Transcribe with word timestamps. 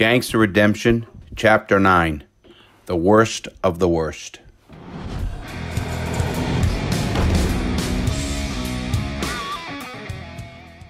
Gangster 0.00 0.38
Redemption, 0.38 1.06
Chapter 1.36 1.78
9 1.78 2.24
The 2.86 2.96
Worst 2.96 3.48
of 3.62 3.80
the 3.80 3.86
Worst. 3.86 4.40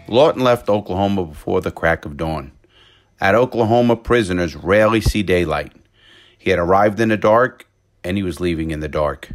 Lawton 0.06 0.44
left 0.44 0.68
Oklahoma 0.68 1.24
before 1.24 1.60
the 1.60 1.72
crack 1.72 2.04
of 2.04 2.16
dawn. 2.16 2.52
At 3.20 3.34
Oklahoma, 3.34 3.96
prisoners 3.96 4.54
rarely 4.54 5.01
see 5.01 5.24
daylight. 5.24 5.72
He 6.38 6.51
had 6.51 6.61
arrived 6.61 7.01
in 7.01 7.08
the 7.08 7.17
dark, 7.17 7.67
and 8.04 8.17
he 8.17 8.22
was 8.22 8.38
leaving 8.38 8.71
in 8.71 8.79
the 8.79 8.87
dark. 8.87 9.33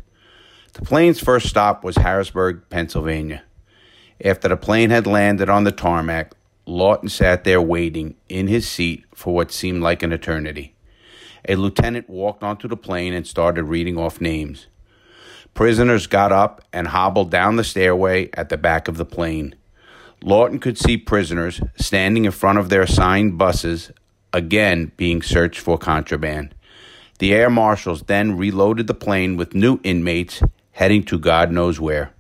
The 0.71 0.85
plane's 0.85 1.19
first 1.19 1.49
stop 1.49 1.83
was 1.83 1.97
Harrisburg, 1.97 2.61
Pennsylvania. 2.69 3.43
After 4.23 4.47
the 4.47 4.55
plane 4.55 4.89
had 4.91 5.05
landed 5.05 5.49
on 5.49 5.65
the 5.65 5.73
tarmac, 5.73 6.33
Lawton 6.65 7.09
sat 7.09 7.43
there 7.43 7.61
waiting 7.61 8.15
in 8.27 8.47
his 8.47 8.67
seat 8.67 9.05
for 9.13 9.33
what 9.33 9.51
seemed 9.51 9.83
like 9.83 10.01
an 10.01 10.11
eternity. 10.11 10.75
A 11.47 11.55
lieutenant 11.55 12.09
walked 12.09 12.43
onto 12.43 12.67
the 12.67 12.77
plane 12.77 13.13
and 13.13 13.27
started 13.27 13.65
reading 13.65 13.97
off 13.97 14.19
names. 14.19 14.67
Prisoners 15.53 16.07
got 16.07 16.31
up 16.31 16.63
and 16.73 16.87
hobbled 16.87 17.29
down 17.29 17.55
the 17.55 17.63
stairway 17.63 18.29
at 18.33 18.49
the 18.49 18.57
back 18.57 18.87
of 18.87 18.97
the 18.97 19.05
plane. 19.05 19.55
Lawton 20.23 20.59
could 20.59 20.77
see 20.77 20.97
prisoners 20.97 21.61
standing 21.75 22.25
in 22.25 22.31
front 22.31 22.57
of 22.57 22.69
their 22.69 22.81
assigned 22.81 23.37
buses, 23.37 23.91
again 24.33 24.91
being 24.97 25.21
searched 25.21 25.59
for 25.59 25.77
contraband. 25.77 26.55
The 27.19 27.33
air 27.33 27.49
marshals 27.49 28.03
then 28.03 28.37
reloaded 28.37 28.87
the 28.87 28.93
plane 28.93 29.37
with 29.37 29.53
new 29.53 29.79
inmates 29.83 30.41
heading 30.71 31.03
to 31.03 31.17
God 31.17 31.51
knows 31.51 31.79
where. 31.79 32.11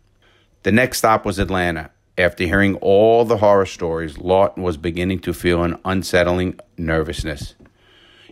The 0.63 0.71
next 0.71 0.99
stop 0.99 1.25
was 1.25 1.39
Atlanta. 1.39 1.91
After 2.17 2.45
hearing 2.45 2.75
all 2.75 3.25
the 3.25 3.37
horror 3.37 3.65
stories, 3.65 4.17
Lawton 4.17 4.63
was 4.63 4.77
beginning 4.77 5.19
to 5.19 5.33
feel 5.33 5.63
an 5.63 5.77
unsettling 5.83 6.57
nervousness. 6.77 7.55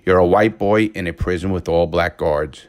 You're 0.06 0.20
a 0.20 0.26
white 0.26 0.58
boy 0.58 0.86
in 0.86 1.06
a 1.06 1.12
prison 1.12 1.52
with 1.52 1.68
all 1.68 1.86
black 1.88 2.18
guards. 2.18 2.68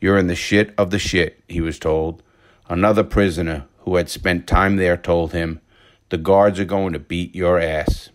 You're 0.00 0.16
in 0.16 0.28
the 0.28 0.34
shit 0.34 0.72
of 0.78 0.90
the 0.90 0.98
shit, 0.98 1.42
he 1.46 1.60
was 1.60 1.78
told. 1.78 2.22
Another 2.70 3.04
prisoner 3.04 3.66
who 3.80 3.96
had 3.96 4.08
spent 4.08 4.46
time 4.46 4.76
there 4.76 4.96
told 4.96 5.32
him, 5.32 5.60
The 6.08 6.18
guards 6.18 6.58
are 6.58 6.64
going 6.64 6.94
to 6.94 6.98
beat 6.98 7.34
your 7.34 7.60
ass. 7.60 8.08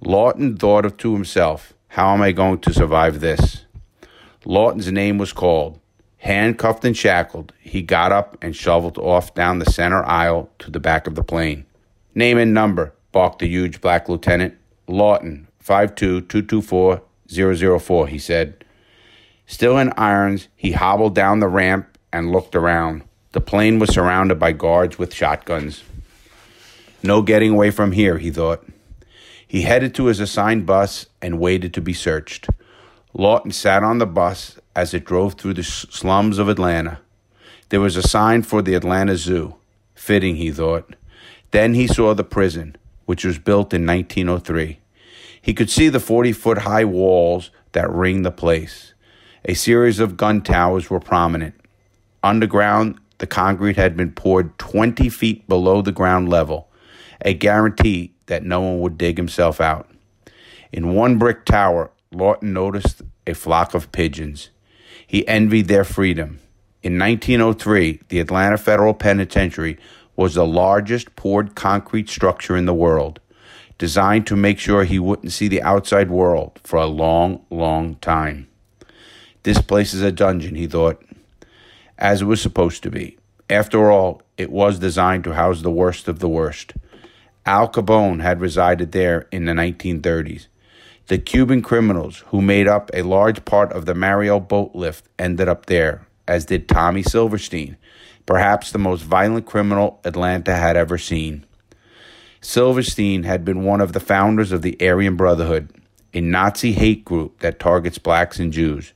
Lawton 0.00 0.56
thought 0.56 0.98
to 0.98 1.12
himself, 1.12 1.74
How 1.88 2.14
am 2.14 2.22
I 2.22 2.32
going 2.32 2.60
to 2.60 2.72
survive 2.72 3.20
this? 3.20 3.66
Lawton's 4.46 4.90
name 4.90 5.18
was 5.18 5.34
called. 5.34 5.78
Handcuffed 6.24 6.84
and 6.86 6.96
shackled, 6.96 7.52
he 7.60 7.82
got 7.82 8.10
up 8.10 8.38
and 8.40 8.56
shoveled 8.56 8.96
off 8.96 9.34
down 9.34 9.58
the 9.58 9.70
center 9.70 10.02
aisle 10.06 10.48
to 10.58 10.70
the 10.70 10.80
back 10.80 11.06
of 11.06 11.16
the 11.16 11.22
plane. 11.22 11.66
Name 12.14 12.38
and 12.38 12.54
number, 12.54 12.94
barked 13.12 13.40
the 13.40 13.46
huge 13.46 13.82
black 13.82 14.08
lieutenant. 14.08 14.54
Lawton, 14.86 15.48
52224 15.60 18.06
he 18.06 18.18
said. 18.18 18.64
Still 19.46 19.76
in 19.76 19.92
irons, 19.98 20.48
he 20.56 20.72
hobbled 20.72 21.14
down 21.14 21.40
the 21.40 21.48
ramp 21.48 21.98
and 22.10 22.32
looked 22.32 22.56
around. 22.56 23.02
The 23.32 23.42
plane 23.42 23.78
was 23.78 23.92
surrounded 23.92 24.38
by 24.38 24.52
guards 24.52 24.98
with 24.98 25.12
shotguns. 25.12 25.84
No 27.02 27.20
getting 27.20 27.50
away 27.50 27.70
from 27.70 27.92
here, 27.92 28.16
he 28.16 28.30
thought. 28.30 28.66
He 29.46 29.60
headed 29.60 29.94
to 29.96 30.06
his 30.06 30.20
assigned 30.20 30.64
bus 30.64 31.04
and 31.20 31.38
waited 31.38 31.74
to 31.74 31.82
be 31.82 31.92
searched. 31.92 32.48
Lawton 33.12 33.52
sat 33.52 33.82
on 33.82 33.98
the 33.98 34.06
bus 34.06 34.58
as 34.74 34.94
it 34.94 35.04
drove 35.04 35.34
through 35.34 35.54
the 35.54 35.62
slums 35.62 36.38
of 36.38 36.48
Atlanta. 36.48 37.00
There 37.68 37.80
was 37.80 37.96
a 37.96 38.02
sign 38.02 38.42
for 38.42 38.62
the 38.62 38.74
Atlanta 38.74 39.16
Zoo. 39.16 39.56
Fitting, 39.94 40.36
he 40.36 40.50
thought. 40.50 40.96
Then 41.50 41.74
he 41.74 41.86
saw 41.86 42.14
the 42.14 42.24
prison, 42.24 42.76
which 43.06 43.24
was 43.24 43.38
built 43.38 43.72
in 43.72 43.86
1903. 43.86 44.80
He 45.40 45.54
could 45.54 45.70
see 45.70 45.88
the 45.88 46.00
40 46.00 46.32
foot 46.32 46.58
high 46.58 46.84
walls 46.84 47.50
that 47.72 47.90
ringed 47.90 48.24
the 48.24 48.30
place. 48.30 48.94
A 49.44 49.54
series 49.54 50.00
of 50.00 50.16
gun 50.16 50.40
towers 50.40 50.88
were 50.88 51.00
prominent. 51.00 51.54
Underground, 52.22 52.98
the 53.18 53.26
concrete 53.26 53.76
had 53.76 53.96
been 53.96 54.12
poured 54.12 54.58
20 54.58 55.08
feet 55.10 55.46
below 55.48 55.82
the 55.82 55.92
ground 55.92 56.28
level, 56.28 56.68
a 57.20 57.34
guarantee 57.34 58.14
that 58.26 58.42
no 58.42 58.60
one 58.60 58.80
would 58.80 58.98
dig 58.98 59.16
himself 59.18 59.60
out. 59.60 59.88
In 60.72 60.94
one 60.94 61.18
brick 61.18 61.44
tower, 61.44 61.90
Lawton 62.10 62.52
noticed 62.52 63.02
a 63.26 63.34
flock 63.34 63.74
of 63.74 63.92
pigeons. 63.92 64.50
He 65.14 65.28
envied 65.28 65.68
their 65.68 65.84
freedom. 65.84 66.40
In 66.82 66.98
1903, 66.98 68.00
the 68.08 68.18
Atlanta 68.18 68.58
Federal 68.58 68.94
Penitentiary 68.94 69.78
was 70.16 70.34
the 70.34 70.44
largest 70.44 71.14
poured 71.14 71.54
concrete 71.54 72.08
structure 72.08 72.56
in 72.56 72.66
the 72.66 72.74
world, 72.74 73.20
designed 73.78 74.26
to 74.26 74.34
make 74.34 74.58
sure 74.58 74.82
he 74.82 74.98
wouldn't 74.98 75.30
see 75.30 75.46
the 75.46 75.62
outside 75.62 76.10
world 76.10 76.58
for 76.64 76.80
a 76.80 76.86
long, 76.86 77.46
long 77.48 77.94
time. 78.00 78.48
This 79.44 79.60
place 79.60 79.94
is 79.94 80.02
a 80.02 80.10
dungeon, 80.10 80.56
he 80.56 80.66
thought, 80.66 81.00
as 81.96 82.22
it 82.22 82.24
was 82.24 82.42
supposed 82.42 82.82
to 82.82 82.90
be. 82.90 83.16
After 83.48 83.92
all, 83.92 84.20
it 84.36 84.50
was 84.50 84.80
designed 84.80 85.22
to 85.22 85.34
house 85.34 85.62
the 85.62 85.70
worst 85.70 86.08
of 86.08 86.18
the 86.18 86.28
worst. 86.28 86.72
Al 87.46 87.70
Capone 87.70 88.20
had 88.20 88.40
resided 88.40 88.90
there 88.90 89.28
in 89.30 89.44
the 89.44 89.52
1930s. 89.52 90.48
The 91.06 91.18
Cuban 91.18 91.60
criminals 91.60 92.24
who 92.28 92.40
made 92.40 92.66
up 92.66 92.90
a 92.94 93.02
large 93.02 93.44
part 93.44 93.70
of 93.72 93.84
the 93.84 93.94
Mariel 93.94 94.40
boat 94.40 94.70
lift 94.74 95.06
ended 95.18 95.48
up 95.48 95.66
there, 95.66 96.06
as 96.26 96.46
did 96.46 96.66
Tommy 96.66 97.02
Silverstein, 97.02 97.76
perhaps 98.24 98.72
the 98.72 98.78
most 98.78 99.02
violent 99.02 99.44
criminal 99.44 100.00
Atlanta 100.04 100.54
had 100.54 100.78
ever 100.78 100.96
seen. 100.96 101.44
Silverstein 102.40 103.24
had 103.24 103.44
been 103.44 103.64
one 103.64 103.82
of 103.82 103.92
the 103.92 104.00
founders 104.00 104.50
of 104.50 104.62
the 104.62 104.78
Aryan 104.80 105.14
Brotherhood, 105.14 105.68
a 106.14 106.22
Nazi 106.22 106.72
hate 106.72 107.04
group 107.04 107.40
that 107.40 107.60
targets 107.60 107.98
blacks 107.98 108.38
and 108.38 108.50
Jews. 108.50 108.94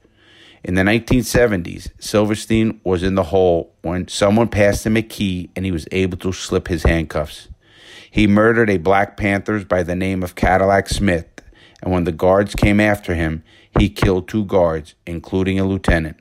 In 0.65 0.77
the 0.77 0.83
1970s, 0.83 1.91
Silverstein 1.99 2.81
was 2.85 3.03
in 3.03 3.17
the 3.17 3.25
hole 3.25 3.75
when 3.83 4.09
someone 4.09 4.49
passed 4.49 4.87
him 4.87 4.97
a 4.97 5.03
key 5.03 5.51
and 5.55 5.67
he 5.67 5.73
was 5.73 5.87
able 5.93 6.17
to 6.19 6.33
slip 6.33 6.69
his 6.69 6.85
handcuffs. 6.85 7.49
He 8.11 8.27
murdered 8.27 8.71
a 8.71 8.79
Black 8.79 9.19
Panthers 9.19 9.67
by 9.67 9.83
the 9.83 9.95
name 9.95 10.23
of 10.23 10.35
Cadillac 10.35 10.89
Smith 10.89 11.38
and 11.83 11.93
when 11.93 12.05
the 12.05 12.12
guards 12.12 12.55
came 12.55 12.81
after 12.81 13.15
him, 13.15 13.43
he 13.78 13.89
killed 13.89 14.28
two 14.28 14.44
guards, 14.44 14.94
including 15.06 15.59
a 15.59 15.65
lieutenant. 15.65 16.16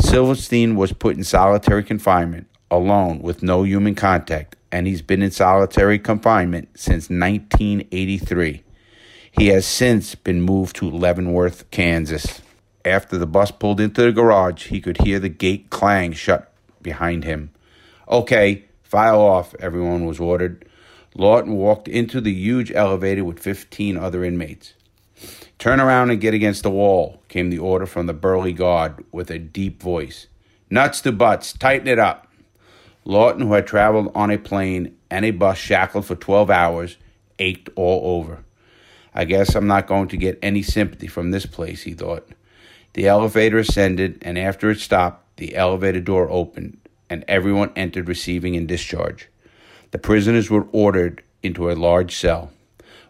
Silverstein 0.00 0.76
was 0.76 0.92
put 0.92 1.16
in 1.16 1.24
solitary 1.24 1.82
confinement, 1.82 2.48
alone 2.70 3.20
with 3.22 3.42
no 3.42 3.62
human 3.62 3.94
contact, 3.94 4.56
and 4.70 4.86
he's 4.86 5.02
been 5.02 5.22
in 5.22 5.30
solitary 5.30 5.98
confinement 5.98 6.68
since 6.74 7.08
1983. 7.08 8.62
He 9.30 9.48
has 9.48 9.66
since 9.66 10.14
been 10.14 10.42
moved 10.42 10.76
to 10.76 10.90
Leavenworth, 10.90 11.70
Kansas. 11.70 12.42
After 12.84 13.18
the 13.18 13.26
bus 13.26 13.50
pulled 13.50 13.80
into 13.80 14.02
the 14.02 14.12
garage, 14.12 14.66
he 14.66 14.80
could 14.80 14.98
hear 15.02 15.18
the 15.18 15.28
gate 15.28 15.70
clang 15.70 16.12
shut 16.12 16.52
behind 16.82 17.24
him. 17.24 17.50
Okay, 18.08 18.64
file 18.82 19.20
off, 19.20 19.54
everyone 19.58 20.06
was 20.06 20.20
ordered. 20.20 20.66
Lawton 21.18 21.54
walked 21.54 21.88
into 21.88 22.20
the 22.20 22.32
huge 22.32 22.70
elevator 22.72 23.24
with 23.24 23.40
15 23.40 23.96
other 23.96 24.22
inmates. 24.22 24.74
Turn 25.58 25.80
around 25.80 26.10
and 26.10 26.20
get 26.20 26.34
against 26.34 26.62
the 26.62 26.70
wall, 26.70 27.22
came 27.28 27.48
the 27.48 27.58
order 27.58 27.86
from 27.86 28.04
the 28.04 28.12
burly 28.12 28.52
guard 28.52 29.02
with 29.12 29.30
a 29.30 29.38
deep 29.38 29.82
voice. 29.82 30.26
Nuts 30.68 31.00
to 31.00 31.12
butts, 31.12 31.54
tighten 31.54 31.88
it 31.88 31.98
up. 31.98 32.30
Lawton, 33.06 33.46
who 33.46 33.54
had 33.54 33.66
traveled 33.66 34.12
on 34.14 34.30
a 34.30 34.36
plane 34.36 34.94
and 35.10 35.24
a 35.24 35.30
bus 35.30 35.56
shackled 35.56 36.04
for 36.04 36.16
12 36.16 36.50
hours, 36.50 36.98
ached 37.38 37.70
all 37.76 38.18
over. 38.18 38.44
I 39.14 39.24
guess 39.24 39.54
I'm 39.54 39.66
not 39.66 39.86
going 39.86 40.08
to 40.08 40.18
get 40.18 40.38
any 40.42 40.60
sympathy 40.60 41.06
from 41.06 41.30
this 41.30 41.46
place, 41.46 41.84
he 41.84 41.94
thought. 41.94 42.28
The 42.92 43.08
elevator 43.08 43.56
ascended, 43.56 44.18
and 44.20 44.38
after 44.38 44.70
it 44.70 44.80
stopped, 44.80 45.38
the 45.38 45.56
elevator 45.56 46.00
door 46.00 46.28
opened, 46.30 46.76
and 47.08 47.24
everyone 47.26 47.72
entered 47.74 48.06
receiving 48.06 48.54
and 48.54 48.68
discharge. 48.68 49.30
The 49.96 50.02
prisoners 50.02 50.50
were 50.50 50.66
ordered 50.72 51.22
into 51.42 51.70
a 51.70 51.72
large 51.72 52.14
cell. 52.14 52.50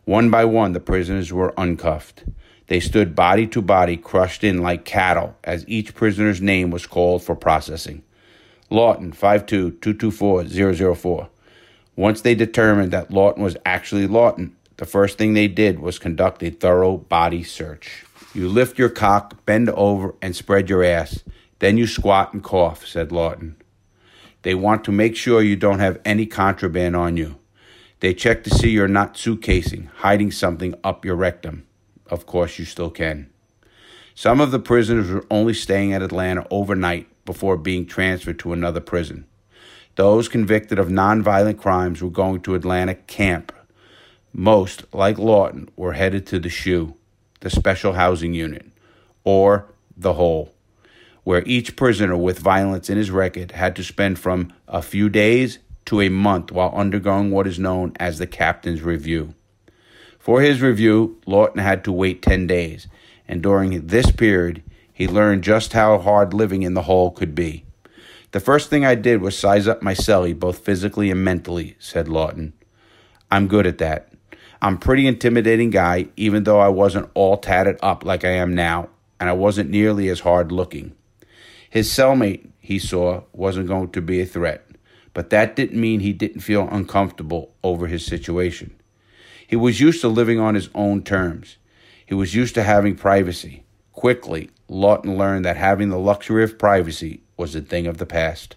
One 0.05 0.31
by 0.31 0.45
one, 0.45 0.71
the 0.71 0.79
prisoners 0.79 1.33
were 1.33 1.53
uncuffed. 1.57 2.23
They 2.69 2.79
stood 2.79 3.17
body 3.17 3.49
to 3.49 3.61
body, 3.61 3.97
crushed 3.97 4.45
in 4.45 4.63
like 4.63 4.85
cattle, 4.85 5.37
as 5.43 5.65
each 5.67 5.97
prisoner's 5.97 6.41
name 6.41 6.71
was 6.71 6.87
called 6.87 7.25
for 7.25 7.35
processing. 7.35 8.05
Lawton, 8.71 9.11
52224-004. 9.11 11.29
Once 11.97 12.21
they 12.21 12.37
determined 12.37 12.93
that 12.93 13.11
Lawton 13.11 13.43
was 13.43 13.57
actually 13.67 14.07
Lawton, 14.07 14.55
the 14.77 14.87
first 14.87 15.19
thing 15.19 15.33
they 15.33 15.49
did 15.49 15.81
was 15.81 15.99
conduct 15.99 16.41
a 16.45 16.51
thorough 16.51 16.99
body 16.99 17.43
search. 17.43 18.05
You 18.33 18.49
lift 18.49 18.79
your 18.79 18.91
cock, 18.91 19.45
bend 19.45 19.71
over, 19.71 20.15
and 20.23 20.37
spread 20.37 20.71
your 20.71 20.85
ass. 20.85 21.25
Then 21.59 21.79
you 21.79 21.89
squat 21.89 22.33
and 22.33 22.45
cough, 22.45 22.87
said 22.87 23.11
Lawton. 23.11 23.57
They 24.47 24.55
want 24.55 24.85
to 24.85 24.93
make 24.93 25.17
sure 25.17 25.43
you 25.43 25.57
don't 25.57 25.81
have 25.81 26.01
any 26.05 26.25
contraband 26.25 26.95
on 26.95 27.17
you. 27.17 27.41
They 27.99 28.15
check 28.15 28.45
to 28.45 28.51
see 28.51 28.71
you're 28.71 28.87
not 28.87 29.15
suitcasing, 29.15 29.89
hiding 29.89 30.31
something 30.31 30.77
up 30.85 31.05
your 31.05 31.17
rectum. 31.17 31.67
Of 32.09 32.27
course, 32.27 32.57
you 32.57 32.65
still 32.65 32.91
can. 32.91 33.29
Some 34.15 34.41
of 34.41 34.53
the 34.53 34.61
prisoners 34.61 35.11
were 35.11 35.27
only 35.33 35.53
staying 35.53 35.93
at 35.93 36.01
Atlanta 36.01 36.47
overnight 36.49 37.09
before 37.25 37.57
being 37.57 37.87
transferred 37.87 38.39
to 38.39 38.53
another 38.53 38.79
prison. 38.79 39.27
Those 39.97 40.29
convicted 40.29 40.79
of 40.79 40.87
nonviolent 40.87 41.59
crimes 41.59 42.01
were 42.01 42.09
going 42.09 42.41
to 42.43 42.55
Atlanta 42.55 42.95
camp. 42.95 43.51
Most, 44.33 44.85
like 44.95 45.19
Lawton, 45.19 45.71
were 45.75 45.95
headed 45.95 46.25
to 46.29 46.39
the 46.39 46.51
SHU, 46.51 46.95
the 47.41 47.51
Special 47.51 47.95
Housing 47.95 48.33
Unit, 48.33 48.67
or 49.25 49.67
the 49.97 50.13
Hole, 50.13 50.55
where 51.27 51.43
each 51.45 51.75
prisoner 51.75 52.17
with 52.17 52.39
violence 52.39 52.89
in 52.89 52.97
his 52.97 53.11
record 53.11 53.51
had 53.51 53.75
to 53.75 53.83
spend 53.83 54.17
from 54.17 54.53
a 54.69 54.81
few 54.81 55.09
days 55.09 55.59
to 55.85 56.01
a 56.01 56.09
month 56.09 56.53
while 56.53 56.73
undergoing 56.73 57.33
what 57.33 57.49
is 57.49 57.59
known 57.59 57.93
as 57.99 58.19
the 58.19 58.27
Captain's 58.29 58.81
Review. 58.81 59.35
For 60.21 60.41
his 60.41 60.63
review, 60.63 61.21
Lawton 61.27 61.59
had 61.59 61.83
to 61.83 61.91
wait 61.91 62.23
10 62.23 62.47
days, 62.47 62.87
and 63.27 63.43
during 63.43 63.89
this 63.89 64.13
period, 64.13 64.63
he 64.93 65.09
learned 65.09 65.43
just 65.43 65.73
how 65.73 65.99
hard 65.99 66.33
living 66.33 66.63
in 66.63 66.75
the 66.75 66.83
hole 66.83 67.11
could 67.11 67.35
be. 67.35 67.65
The 68.31 68.39
first 68.39 68.71
thing 68.71 68.85
I 68.85 68.95
did 68.95 69.21
was 69.21 69.37
size 69.37 69.67
up 69.67 69.83
my 69.83 69.95
cellie, 69.95 70.39
both 70.39 70.61
physically 70.61 71.11
and 71.11 71.25
mentally, 71.25 71.75
said 71.81 72.07
Lawton. 72.07 72.53
I'm 73.33 73.49
good 73.49 73.67
at 73.67 73.79
that. 73.79 74.13
I'm 74.63 74.79
pretty 74.79 75.09
intimidating 75.09 75.71
guy, 75.71 76.07
even 76.17 76.45
though 76.45 76.61
I 76.61 76.69
wasn't 76.69 77.11
all 77.15 77.37
tatted 77.37 77.81
up 77.83 78.05
like 78.05 78.25
I 78.25 78.31
am 78.31 78.55
now, 78.55 78.91
and 79.19 79.29
I 79.29 79.33
wasn't 79.33 79.71
nearly 79.71 80.09
as 80.09 80.21
hard 80.21 80.53
looking. 80.53 80.95
His 81.77 81.91
cellmate, 81.91 82.49
he 82.59 82.79
saw, 82.79 83.25
wasn't 83.35 83.69
going 83.69 83.91
to 83.91 84.01
be 84.01 84.23
a 84.23 84.25
threat, 84.25 84.67
but 85.13 85.29
that 85.29 85.55
didn't 85.55 85.79
mean 85.79 86.01
he 86.01 86.15
didn't 86.15 86.41
feel 86.41 86.67
uncomfortable 86.73 87.53
over 87.63 87.87
his 87.87 88.03
situation. 88.03 88.75
He 89.47 89.57
was 89.57 89.79
used 89.79 90.01
to 90.01 90.09
living 90.09 90.41
on 90.41 90.55
his 90.55 90.71
own 90.75 91.03
terms. 91.03 91.59
He 92.07 92.15
was 92.15 92.35
used 92.35 92.55
to 92.55 92.63
having 92.63 92.97
privacy. 92.97 93.65
Quickly, 93.93 94.49
Lawton 94.69 95.19
learned 95.19 95.45
that 95.45 95.59
having 95.59 95.91
the 95.91 95.99
luxury 95.99 96.43
of 96.43 96.59
privacy 96.59 97.21
was 97.37 97.55
a 97.55 97.61
thing 97.61 97.87
of 97.87 97.99
the 97.99 98.07
past. 98.07 98.57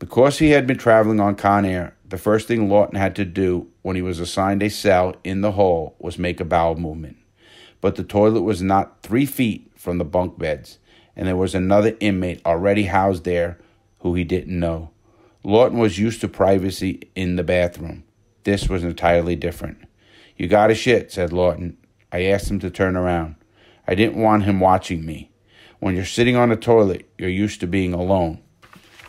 Because 0.00 0.40
he 0.40 0.50
had 0.50 0.66
been 0.66 0.76
traveling 0.76 1.20
on 1.20 1.36
Con 1.36 1.64
Air, 1.64 1.94
the 2.04 2.18
first 2.18 2.48
thing 2.48 2.68
Lawton 2.68 2.98
had 2.98 3.14
to 3.14 3.24
do 3.24 3.68
when 3.82 3.94
he 3.94 4.02
was 4.02 4.18
assigned 4.18 4.64
a 4.64 4.70
cell 4.70 5.14
in 5.22 5.40
the 5.40 5.52
hole 5.52 5.94
was 6.00 6.18
make 6.18 6.40
a 6.40 6.44
bowel 6.44 6.74
movement. 6.74 7.16
But 7.80 7.94
the 7.94 8.02
toilet 8.02 8.42
was 8.42 8.60
not 8.60 9.02
three 9.02 9.24
feet 9.24 9.70
from 9.76 9.98
the 9.98 10.04
bunk 10.04 10.36
beds, 10.36 10.80
and 11.16 11.26
there 11.26 11.36
was 11.36 11.54
another 11.54 11.96
inmate 11.98 12.44
already 12.44 12.84
housed 12.84 13.24
there 13.24 13.58
who 14.00 14.14
he 14.14 14.22
didn't 14.22 14.58
know. 14.58 14.90
Lawton 15.42 15.78
was 15.78 15.98
used 15.98 16.20
to 16.20 16.28
privacy 16.28 17.08
in 17.14 17.36
the 17.36 17.42
bathroom. 17.42 18.04
This 18.44 18.68
was 18.68 18.84
entirely 18.84 19.34
different. 19.34 19.78
You 20.36 20.46
got 20.48 20.70
a 20.70 20.74
shit, 20.74 21.10
said 21.10 21.32
Lawton. 21.32 21.76
I 22.12 22.24
asked 22.24 22.50
him 22.50 22.60
to 22.60 22.70
turn 22.70 22.96
around. 22.96 23.36
I 23.88 23.94
didn't 23.94 24.20
want 24.20 24.44
him 24.44 24.60
watching 24.60 25.04
me. 25.04 25.30
When 25.78 25.94
you're 25.94 26.04
sitting 26.04 26.36
on 26.36 26.52
a 26.52 26.56
toilet, 26.56 27.08
you're 27.18 27.28
used 27.28 27.60
to 27.60 27.66
being 27.66 27.94
alone. 27.94 28.40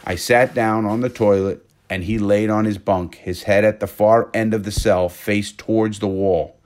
I 0.06 0.16
sat 0.16 0.54
down 0.54 0.86
on 0.86 1.02
the 1.02 1.10
toilet 1.10 1.68
and 1.90 2.04
he 2.04 2.18
laid 2.18 2.50
on 2.50 2.66
his 2.66 2.78
bunk, 2.78 3.16
his 3.16 3.44
head 3.44 3.66
at 3.66 3.80
the 3.80 3.88
far 3.88 4.30
end 4.34 4.54
of 4.54 4.64
the 4.64 4.72
cell, 4.72 5.10
face 5.10 5.52
towards 5.52 6.00
the 6.00 6.08
wall. 6.08 6.60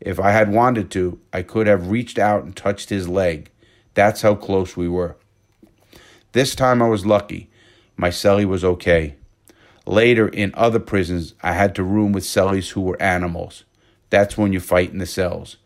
If 0.00 0.20
I 0.20 0.30
had 0.30 0.52
wanted 0.52 0.90
to, 0.92 1.18
I 1.32 1.42
could 1.42 1.66
have 1.66 1.90
reached 1.90 2.18
out 2.18 2.44
and 2.44 2.54
touched 2.54 2.88
his 2.88 3.08
leg. 3.08 3.50
That's 3.98 4.22
how 4.22 4.36
close 4.36 4.76
we 4.76 4.88
were. 4.88 5.16
This 6.30 6.54
time 6.54 6.80
I 6.80 6.88
was 6.88 7.04
lucky. 7.04 7.50
My 7.96 8.10
cellie 8.10 8.44
was 8.44 8.62
okay. 8.62 9.16
Later, 9.86 10.28
in 10.28 10.52
other 10.54 10.78
prisons, 10.78 11.34
I 11.42 11.54
had 11.54 11.74
to 11.74 11.82
room 11.82 12.12
with 12.12 12.22
cellies 12.22 12.70
who 12.70 12.80
were 12.80 13.02
animals. 13.02 13.64
That's 14.08 14.38
when 14.38 14.52
you 14.52 14.60
fight 14.60 14.92
in 14.92 14.98
the 14.98 15.04
cells. 15.04 15.56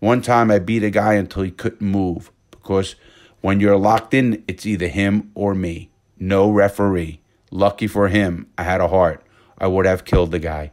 One 0.00 0.20
time 0.20 0.50
I 0.50 0.58
beat 0.58 0.82
a 0.82 0.90
guy 0.90 1.14
until 1.14 1.44
he 1.44 1.52
couldn't 1.52 1.80
move 1.80 2.32
because 2.50 2.96
when 3.40 3.60
you're 3.60 3.78
locked 3.78 4.14
in, 4.14 4.42
it's 4.48 4.66
either 4.66 4.88
him 4.88 5.30
or 5.36 5.54
me. 5.54 5.92
No 6.18 6.50
referee. 6.50 7.20
Lucky 7.52 7.86
for 7.86 8.08
him, 8.08 8.48
I 8.58 8.64
had 8.64 8.80
a 8.80 8.88
heart. 8.88 9.24
I 9.58 9.68
would 9.68 9.86
have 9.86 10.04
killed 10.04 10.32
the 10.32 10.40
guy. 10.40 10.72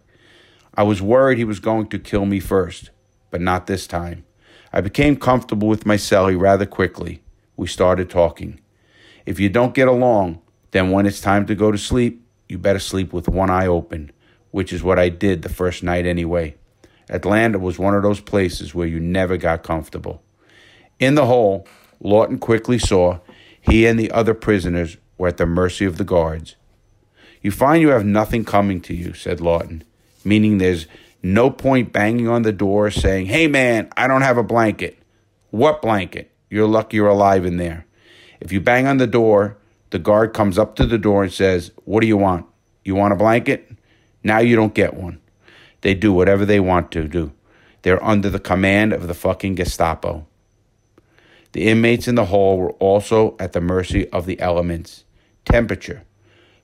I 0.73 0.81
was 0.81 0.99
worried 0.99 1.37
he 1.37 1.43
was 1.43 1.59
going 1.59 1.89
to 1.89 1.99
kill 1.99 2.25
me 2.25 2.39
first, 2.39 2.89
but 3.29 3.39
not 3.39 3.67
this 3.67 3.85
time. 3.85 4.25
I 4.73 4.81
became 4.81 5.15
comfortable 5.15 5.67
with 5.67 5.85
my 5.85 5.97
cellie 5.97 6.39
rather 6.39 6.65
quickly. 6.65 7.21
We 7.55 7.67
started 7.67 8.09
talking. 8.09 8.59
If 9.23 9.39
you 9.39 9.47
don't 9.47 9.75
get 9.75 9.87
along, 9.87 10.41
then 10.71 10.89
when 10.89 11.05
it's 11.05 11.21
time 11.21 11.45
to 11.45 11.55
go 11.55 11.71
to 11.71 11.77
sleep, 11.77 12.25
you 12.49 12.57
better 12.57 12.79
sleep 12.79 13.13
with 13.13 13.29
one 13.29 13.51
eye 13.51 13.67
open, 13.67 14.11
which 14.49 14.73
is 14.73 14.81
what 14.81 14.97
I 14.97 15.09
did 15.09 15.43
the 15.43 15.49
first 15.49 15.83
night 15.83 16.07
anyway. 16.07 16.55
Atlanta 17.07 17.59
was 17.59 17.77
one 17.77 17.93
of 17.93 18.01
those 18.01 18.19
places 18.19 18.73
where 18.73 18.87
you 18.87 18.99
never 18.99 19.37
got 19.37 19.61
comfortable. 19.61 20.23
In 20.99 21.13
the 21.13 21.27
hole, 21.27 21.67
Lawton 21.99 22.39
quickly 22.39 22.79
saw 22.79 23.19
he 23.61 23.85
and 23.85 23.99
the 23.99 24.09
other 24.11 24.33
prisoners 24.33 24.97
were 25.17 25.27
at 25.27 25.37
the 25.37 25.45
mercy 25.45 25.85
of 25.85 25.97
the 25.97 26.03
guards. 26.03 26.55
You 27.41 27.51
find 27.51 27.81
you 27.81 27.89
have 27.89 28.05
nothing 28.05 28.43
coming 28.43 28.81
to 28.81 28.95
you, 28.95 29.13
said 29.13 29.39
Lawton, 29.39 29.83
meaning 30.25 30.57
there's 30.57 30.87
no 31.23 31.49
point 31.49 31.93
banging 31.93 32.27
on 32.27 32.41
the 32.41 32.51
door 32.51 32.91
saying, 32.91 33.27
Hey 33.27 33.47
man, 33.47 33.89
I 33.95 34.07
don't 34.07 34.21
have 34.21 34.37
a 34.37 34.43
blanket. 34.43 34.99
What 35.49 35.81
blanket? 35.81 36.31
You're 36.49 36.67
lucky 36.67 36.97
you're 36.97 37.07
alive 37.07 37.45
in 37.45 37.57
there. 37.57 37.85
If 38.41 38.51
you 38.51 38.59
bang 38.59 38.85
on 38.85 38.97
the 38.97 39.07
door, 39.07 39.57
the 39.89 39.99
guard 39.99 40.33
comes 40.33 40.59
up 40.59 40.75
to 40.75 40.85
the 40.85 40.97
door 40.97 41.23
and 41.23 41.31
says, 41.31 41.71
What 41.85 42.01
do 42.01 42.07
you 42.07 42.17
want? 42.17 42.45
You 42.83 42.95
want 42.95 43.13
a 43.13 43.17
blanket? 43.17 43.71
Now 44.23 44.39
you 44.39 44.55
don't 44.55 44.73
get 44.73 44.93
one. 44.93 45.21
They 45.81 45.93
do 45.93 46.11
whatever 46.11 46.45
they 46.45 46.59
want 46.59 46.91
to 46.91 47.07
do. 47.07 47.31
They're 47.81 48.03
under 48.03 48.29
the 48.29 48.39
command 48.39 48.93
of 48.93 49.07
the 49.07 49.13
fucking 49.13 49.55
Gestapo. 49.55 50.25
The 51.53 51.67
inmates 51.67 52.07
in 52.07 52.15
the 52.15 52.25
hall 52.25 52.57
were 52.57 52.71
also 52.73 53.35
at 53.39 53.53
the 53.53 53.61
mercy 53.61 54.09
of 54.09 54.25
the 54.25 54.39
elements. 54.39 55.03
Temperature, 55.45 56.03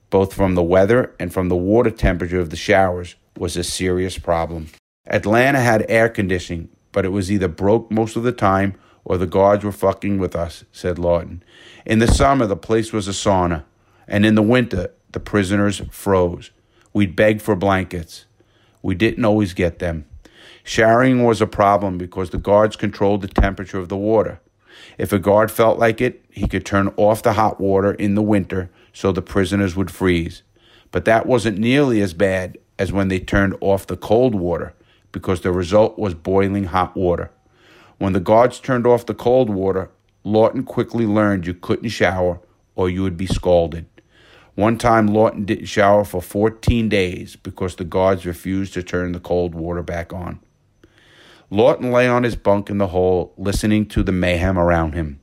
both 0.10 0.34
from 0.34 0.56
the 0.56 0.64
weather 0.64 1.14
and 1.20 1.34
from 1.34 1.50
the 1.50 1.56
water 1.56 1.92
temperature 1.92 2.40
of 2.40 2.50
the 2.50 2.56
showers, 2.56 3.16
was 3.40 3.58
a 3.58 3.64
serious 3.64 4.18
problem. 4.18 4.68
Atlanta 5.08 5.60
had 5.60 5.86
air 5.90 6.10
conditioning, 6.10 6.70
but 6.92 7.06
it 7.06 7.10
was 7.10 7.32
either 7.32 7.48
broke 7.48 7.90
most 7.90 8.16
of 8.16 8.24
the 8.24 8.32
time 8.32 8.76
or 9.04 9.18
the 9.18 9.26
guards 9.26 9.64
were 9.64 9.72
fucking 9.72 10.20
with 10.20 10.36
us, 10.36 10.66
said 10.72 11.00
Lawton. 11.00 11.42
In 11.86 12.00
the 12.00 12.08
summer, 12.08 12.46
the 12.46 12.56
place 12.56 12.94
was 12.94 13.08
a 13.08 13.12
sauna, 13.12 13.64
and 14.08 14.26
in 14.26 14.36
the 14.36 14.44
winter, 14.44 14.92
the 15.12 15.20
prisoners 15.20 15.82
froze. 15.90 16.52
We'd 16.94 17.16
beg 17.16 17.42
for 17.42 17.56
blankets. 17.56 18.26
We 18.82 18.96
didn't 18.96 19.26
always 19.26 19.54
get 19.54 19.80
them. 19.80 20.06
Showering 20.64 21.24
was 21.24 21.42
a 21.42 21.48
problem 21.48 21.98
because 21.98 22.30
the 22.30 22.38
guards 22.38 22.76
controlled 22.76 23.22
the 23.22 23.28
temperature 23.28 23.80
of 23.80 23.90
the 23.90 23.98
water. 23.98 24.40
If 24.98 25.12
a 25.12 25.20
guard 25.20 25.50
felt 25.50 25.80
like 25.80 26.02
it, 26.02 26.24
he 26.30 26.48
could 26.48 26.66
turn 26.66 26.94
off 26.96 27.24
the 27.24 27.34
hot 27.34 27.60
water 27.60 27.94
in 27.94 28.16
the 28.16 28.22
winter 28.22 28.70
so 28.94 29.12
the 29.12 29.22
prisoners 29.22 29.76
would 29.76 29.90
freeze. 29.90 30.44
But 30.92 31.06
that 31.06 31.26
wasn't 31.26 31.58
nearly 31.58 32.02
as 32.02 32.14
bad 32.14 32.58
as 32.80 32.92
when 32.94 33.10
they 33.10 33.20
turned 33.20 33.56
off 33.60 33.86
the 33.86 33.98
cold 33.98 34.34
water 34.34 34.74
because 35.12 35.42
the 35.42 35.52
result 35.52 36.00
was 36.00 36.14
boiling 36.16 36.64
hot 36.64 36.96
water. 36.96 37.30
When 37.98 38.14
the 38.14 38.22
guards 38.22 38.60
turned 38.60 38.88
off 38.88 39.06
the 39.06 39.14
cold 39.14 39.50
water, 39.50 39.92
Lawton 40.24 40.64
quickly 40.64 41.06
learned 41.06 41.46
you 41.46 41.54
couldn't 41.54 41.90
shower 41.90 42.40
or 42.76 42.90
you 42.90 43.04
would 43.04 43.18
be 43.18 43.28
scalded. 43.28 43.86
One 44.56 44.78
time, 44.78 45.08
Lawton 45.08 45.46
didn't 45.46 45.66
shower 45.66 46.04
for 46.04 46.22
14 46.22 46.90
days 46.90 47.36
because 47.36 47.76
the 47.76 47.84
guards 47.84 48.26
refused 48.26 48.74
to 48.74 48.84
turn 48.84 49.12
the 49.12 49.20
cold 49.20 49.54
water 49.54 49.84
back 49.84 50.12
on. 50.14 50.40
Lawton 51.50 51.92
lay 51.92 52.08
on 52.08 52.24
his 52.24 52.36
bunk 52.36 52.70
in 52.70 52.78
the 52.78 52.88
hole, 52.88 53.34
listening 53.38 53.88
to 53.88 54.04
the 54.04 54.12
mayhem 54.12 54.58
around 54.58 54.94
him. 54.94 55.20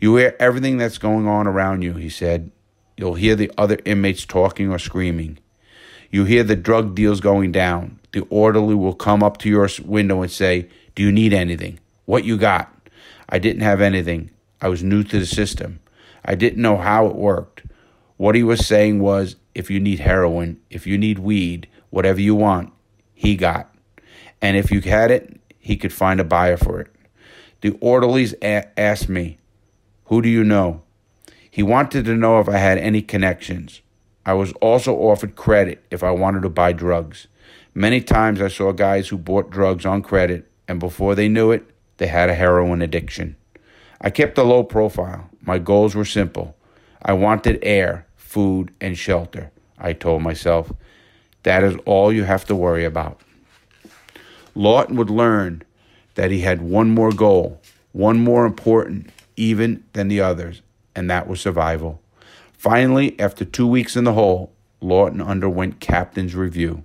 You 0.00 0.16
hear 0.16 0.34
everything 0.40 0.78
that's 0.78 0.98
going 0.98 1.26
on 1.26 1.46
around 1.46 1.82
you, 1.82 1.94
he 1.94 2.08
said. 2.08 2.50
You'll 2.96 3.14
hear 3.14 3.36
the 3.36 3.52
other 3.58 3.78
inmates 3.84 4.24
talking 4.24 4.70
or 4.70 4.78
screaming. 4.78 5.38
You 6.10 6.24
hear 6.24 6.42
the 6.42 6.56
drug 6.56 6.94
deals 6.94 7.20
going 7.20 7.52
down. 7.52 8.00
The 8.12 8.26
orderly 8.30 8.74
will 8.74 8.94
come 8.94 9.22
up 9.22 9.38
to 9.38 9.48
your 9.48 9.68
window 9.84 10.22
and 10.22 10.30
say, 10.30 10.68
Do 10.94 11.02
you 11.02 11.12
need 11.12 11.32
anything? 11.32 11.78
What 12.04 12.24
you 12.24 12.36
got? 12.36 12.74
I 13.28 13.38
didn't 13.38 13.62
have 13.62 13.80
anything. 13.80 14.30
I 14.60 14.68
was 14.68 14.82
new 14.82 15.04
to 15.04 15.18
the 15.18 15.26
system. 15.26 15.80
I 16.24 16.34
didn't 16.34 16.60
know 16.60 16.76
how 16.76 17.06
it 17.06 17.14
worked. 17.14 17.62
What 18.16 18.34
he 18.34 18.42
was 18.42 18.66
saying 18.66 19.00
was 19.00 19.36
if 19.54 19.70
you 19.70 19.78
need 19.78 20.00
heroin, 20.00 20.60
if 20.68 20.86
you 20.86 20.98
need 20.98 21.20
weed, 21.20 21.68
whatever 21.90 22.20
you 22.20 22.34
want, 22.34 22.72
he 23.14 23.36
got. 23.36 23.72
And 24.42 24.56
if 24.56 24.70
you 24.70 24.80
had 24.80 25.10
it, 25.10 25.40
he 25.58 25.76
could 25.76 25.92
find 25.92 26.18
a 26.18 26.24
buyer 26.24 26.56
for 26.56 26.80
it. 26.80 26.88
The 27.60 27.78
orderlies 27.80 28.34
a- 28.42 28.78
asked 28.78 29.08
me, 29.08 29.38
Who 30.06 30.22
do 30.22 30.28
you 30.28 30.42
know? 30.42 30.82
He 31.50 31.62
wanted 31.62 32.04
to 32.06 32.16
know 32.16 32.40
if 32.40 32.48
I 32.48 32.58
had 32.58 32.78
any 32.78 33.02
connections. 33.02 33.80
I 34.26 34.34
was 34.34 34.52
also 34.60 34.94
offered 34.96 35.36
credit 35.36 35.82
if 35.90 36.02
I 36.02 36.10
wanted 36.10 36.42
to 36.42 36.50
buy 36.50 36.72
drugs. 36.72 37.26
Many 37.74 38.00
times 38.00 38.40
I 38.40 38.48
saw 38.48 38.72
guys 38.72 39.08
who 39.08 39.16
bought 39.16 39.50
drugs 39.50 39.86
on 39.86 40.02
credit, 40.02 40.50
and 40.68 40.78
before 40.78 41.14
they 41.14 41.28
knew 41.28 41.50
it, 41.50 41.70
they 41.96 42.06
had 42.06 42.28
a 42.28 42.34
heroin 42.34 42.82
addiction. 42.82 43.36
I 44.00 44.10
kept 44.10 44.38
a 44.38 44.42
low 44.42 44.62
profile. 44.62 45.30
My 45.42 45.58
goals 45.58 45.94
were 45.94 46.04
simple. 46.04 46.56
I 47.02 47.12
wanted 47.12 47.58
air, 47.62 48.06
food, 48.16 48.72
and 48.80 48.96
shelter, 48.96 49.50
I 49.78 49.92
told 49.92 50.22
myself. 50.22 50.72
That 51.42 51.64
is 51.64 51.76
all 51.86 52.12
you 52.12 52.24
have 52.24 52.44
to 52.46 52.54
worry 52.54 52.84
about. 52.84 53.20
Lawton 54.54 54.96
would 54.96 55.10
learn 55.10 55.62
that 56.14 56.30
he 56.30 56.40
had 56.40 56.60
one 56.60 56.90
more 56.90 57.12
goal, 57.12 57.60
one 57.92 58.20
more 58.20 58.44
important 58.44 59.10
even 59.36 59.84
than 59.94 60.08
the 60.08 60.20
others, 60.20 60.60
and 60.94 61.10
that 61.10 61.26
was 61.26 61.40
survival. 61.40 62.02
Finally, 62.60 63.18
after 63.18 63.42
two 63.42 63.66
weeks 63.66 63.96
in 63.96 64.04
the 64.04 64.12
hole, 64.12 64.52
Lawton 64.82 65.22
underwent 65.22 65.80
captain's 65.80 66.34
review. 66.34 66.84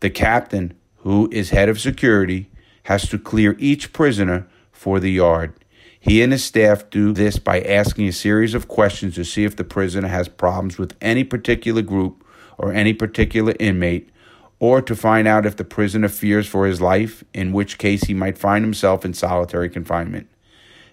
The 0.00 0.10
captain, 0.10 0.74
who 0.96 1.28
is 1.30 1.50
head 1.50 1.68
of 1.68 1.80
security, 1.80 2.50
has 2.86 3.08
to 3.10 3.18
clear 3.20 3.54
each 3.60 3.92
prisoner 3.92 4.48
for 4.72 4.98
the 4.98 5.12
yard. 5.12 5.54
He 6.00 6.20
and 6.20 6.32
his 6.32 6.42
staff 6.42 6.90
do 6.90 7.12
this 7.12 7.38
by 7.38 7.60
asking 7.60 8.08
a 8.08 8.12
series 8.12 8.52
of 8.52 8.66
questions 8.66 9.14
to 9.14 9.24
see 9.24 9.44
if 9.44 9.54
the 9.54 9.62
prisoner 9.62 10.08
has 10.08 10.26
problems 10.26 10.78
with 10.78 10.96
any 11.00 11.22
particular 11.22 11.80
group 11.80 12.26
or 12.58 12.72
any 12.72 12.92
particular 12.92 13.54
inmate, 13.60 14.10
or 14.58 14.82
to 14.82 14.96
find 14.96 15.28
out 15.28 15.46
if 15.46 15.54
the 15.54 15.64
prisoner 15.64 16.08
fears 16.08 16.48
for 16.48 16.66
his 16.66 16.80
life, 16.80 17.22
in 17.32 17.52
which 17.52 17.78
case 17.78 18.02
he 18.02 18.14
might 18.14 18.36
find 18.36 18.64
himself 18.64 19.04
in 19.04 19.14
solitary 19.14 19.70
confinement. 19.70 20.28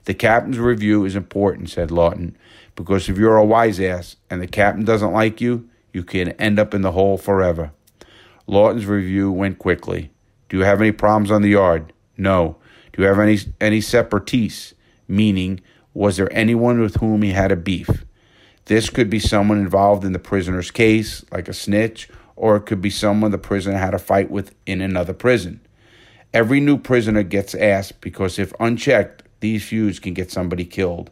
The 0.08 0.14
captain's 0.14 0.58
review 0.58 1.04
is 1.04 1.18
important, 1.18 1.70
said 1.70 1.92
Lawton, 1.92 2.38
because 2.78 3.10
if 3.10 3.18
you're 3.18 3.36
a 3.36 3.44
wise 3.44 3.78
ass 3.78 4.16
and 4.30 4.42
the 4.42 4.48
captain 4.48 4.86
doesn't 4.86 5.12
like 5.12 5.42
you, 5.42 5.68
you 5.92 6.02
can 6.02 6.30
end 6.40 6.60
up 6.60 6.74
in 6.74 6.82
the 6.82 6.94
hole 6.94 7.18
forever. 7.18 7.74
Lawton's 8.48 8.86
review 8.86 9.30
went 9.30 9.60
quickly. 9.60 10.10
Do 10.48 10.60
you 10.60 10.64
have 10.64 10.80
any 10.80 10.94
problems 10.94 11.30
on 11.30 11.42
the 11.42 11.50
yard? 11.50 11.92
No. 12.16 12.56
Do 12.94 13.02
you 13.02 13.08
have 13.10 13.20
any 13.20 13.38
any 13.60 13.82
separatees? 13.82 14.76
meaning, 15.10 15.60
was 15.94 16.16
there 16.16 16.32
anyone 16.32 16.80
with 16.80 16.96
whom 16.96 17.22
he 17.22 17.32
had 17.32 17.52
a 17.52 17.58
beef? 17.58 18.06
This 18.64 18.90
could 18.90 19.10
be 19.10 19.20
someone 19.20 19.58
involved 19.58 20.06
in 20.06 20.14
the 20.14 20.20
prisoner's 20.20 20.72
case, 20.72 21.26
like 21.34 21.50
a 21.50 21.54
snitch, 21.54 22.08
or 22.38 22.56
it 22.56 22.66
could 22.66 22.82
be 22.82 22.90
someone 22.90 23.32
the 23.32 23.38
prisoner 23.38 23.78
had 23.78 23.94
a 23.94 24.00
fight 24.00 24.32
with 24.32 24.56
in 24.66 24.80
another 24.80 25.14
prison. 25.14 25.60
Every 26.34 26.62
new 26.62 26.78
prisoner 26.78 27.24
gets 27.24 27.54
asked 27.54 28.00
because 28.00 28.40
if 28.40 28.54
unchecked, 28.58 29.24
these 29.39 29.67
feuds 29.67 30.00
can 30.00 30.13
get 30.13 30.32
somebody 30.32 30.65
killed. 30.65 31.12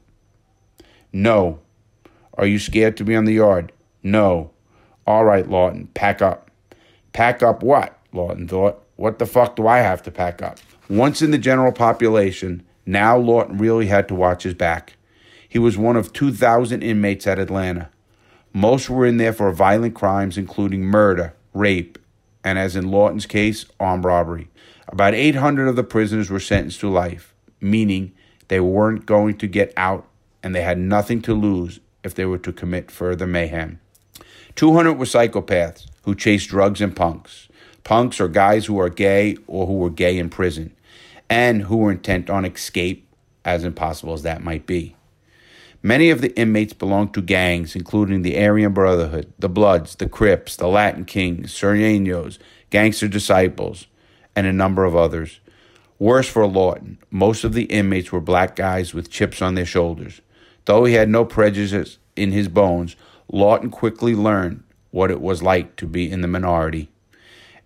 No. 1.13 1.59
Are 2.33 2.45
you 2.45 2.59
scared 2.59 2.97
to 2.97 3.03
be 3.03 3.15
on 3.15 3.25
the 3.25 3.33
yard? 3.33 3.71
No. 4.03 4.51
All 5.07 5.23
right, 5.23 5.47
Lawton, 5.49 5.87
pack 5.93 6.21
up. 6.21 6.49
Pack 7.13 7.43
up 7.43 7.63
what? 7.63 7.99
Lawton 8.11 8.47
thought. 8.47 8.83
What 8.95 9.19
the 9.19 9.25
fuck 9.25 9.55
do 9.55 9.67
I 9.67 9.79
have 9.79 10.01
to 10.03 10.11
pack 10.11 10.41
up? 10.41 10.59
Once 10.89 11.21
in 11.21 11.31
the 11.31 11.37
general 11.37 11.71
population, 11.71 12.63
now 12.85 13.17
Lawton 13.17 13.57
really 13.57 13.87
had 13.87 14.07
to 14.07 14.15
watch 14.15 14.43
his 14.43 14.53
back. 14.53 14.95
He 15.47 15.59
was 15.59 15.77
one 15.77 15.95
of 15.95 16.13
2,000 16.13 16.81
inmates 16.81 17.27
at 17.27 17.39
Atlanta. 17.39 17.89
Most 18.53 18.89
were 18.89 19.05
in 19.05 19.17
there 19.17 19.33
for 19.33 19.51
violent 19.51 19.95
crimes, 19.95 20.37
including 20.37 20.83
murder, 20.83 21.33
rape, 21.53 21.97
and 22.43 22.57
as 22.57 22.75
in 22.75 22.89
Lawton's 22.89 23.25
case, 23.25 23.65
armed 23.79 24.05
robbery. 24.05 24.49
About 24.87 25.13
800 25.13 25.67
of 25.67 25.75
the 25.75 25.83
prisoners 25.83 26.29
were 26.29 26.39
sentenced 26.39 26.79
to 26.79 26.89
life, 26.89 27.34
meaning 27.65 28.13
they 28.47 28.59
weren't 28.59 29.05
going 29.05 29.37
to 29.37 29.47
get 29.47 29.73
out 29.75 30.07
and 30.43 30.53
they 30.53 30.61
had 30.61 30.77
nothing 30.77 31.21
to 31.23 31.33
lose 31.33 31.79
if 32.03 32.13
they 32.13 32.25
were 32.25 32.37
to 32.37 32.53
commit 32.53 32.91
further 32.91 33.25
mayhem. 33.25 33.79
200 34.55 34.93
were 34.93 35.05
psychopaths 35.05 35.87
who 36.03 36.15
chased 36.15 36.49
drugs 36.49 36.79
and 36.79 36.95
punks. 36.95 37.49
Punks 37.83 38.21
are 38.21 38.27
guys 38.27 38.65
who 38.67 38.79
are 38.79 38.89
gay 38.89 39.37
or 39.47 39.67
who 39.67 39.73
were 39.73 39.89
gay 39.89 40.17
in 40.17 40.29
prison 40.29 40.75
and 41.29 41.63
who 41.63 41.77
were 41.77 41.91
intent 41.91 42.29
on 42.29 42.45
escape, 42.45 43.07
as 43.43 43.63
impossible 43.63 44.13
as 44.13 44.23
that 44.23 44.43
might 44.43 44.65
be. 44.65 44.95
Many 45.81 46.09
of 46.09 46.21
the 46.21 46.35
inmates 46.39 46.73
belonged 46.73 47.13
to 47.13 47.21
gangs, 47.21 47.75
including 47.75 48.23
the 48.23 48.43
Aryan 48.43 48.73
Brotherhood, 48.73 49.31
the 49.37 49.49
Bloods, 49.49 49.95
the 49.95 50.09
Crips, 50.09 50.55
the 50.55 50.67
Latin 50.67 51.05
Kings, 51.05 51.53
Sureños, 51.53 52.39
Gangster 52.71 53.07
Disciples, 53.07 53.85
and 54.35 54.47
a 54.47 54.53
number 54.53 54.83
of 54.83 54.95
others. 54.95 55.39
Worse 55.97 56.27
for 56.27 56.45
Lawton, 56.45 56.97
most 57.09 57.45
of 57.45 57.53
the 57.53 57.63
inmates 57.65 58.11
were 58.11 58.19
black 58.19 58.57
guys 58.57 58.93
with 58.93 59.09
chips 59.09 59.41
on 59.41 59.55
their 59.55 59.65
shoulders. 59.65 60.19
Though 60.65 60.83
he 60.83 60.95
had 60.95 61.07
no 61.07 61.23
prejudice 61.23 61.99
in 62.17 62.33
his 62.33 62.49
bones, 62.49 62.97
Lawton 63.31 63.69
quickly 63.69 64.13
learned 64.13 64.63
what 64.91 65.09
it 65.09 65.21
was 65.21 65.41
like 65.41 65.77
to 65.77 65.87
be 65.87 66.11
in 66.11 66.21
the 66.21 66.27
minority. 66.27 66.89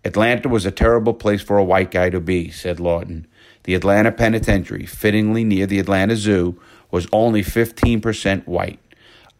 Atlanta 0.05 0.47
was 0.47 0.65
a 0.65 0.71
terrible 0.71 1.13
place 1.13 1.41
for 1.41 1.57
a 1.57 1.63
white 1.63 1.91
guy 1.91 2.09
to 2.09 2.19
be, 2.19 2.51
said 2.51 2.79
Lawton. 2.79 3.25
The 3.63 3.75
Atlanta 3.75 4.11
Penitentiary, 4.11 4.85
fittingly 4.85 5.43
near 5.43 5.65
the 5.65 5.79
Atlanta 5.79 6.15
Zoo, 6.15 6.59
was 6.91 7.07
only 7.11 7.43
15% 7.43 8.47
white. 8.47 8.79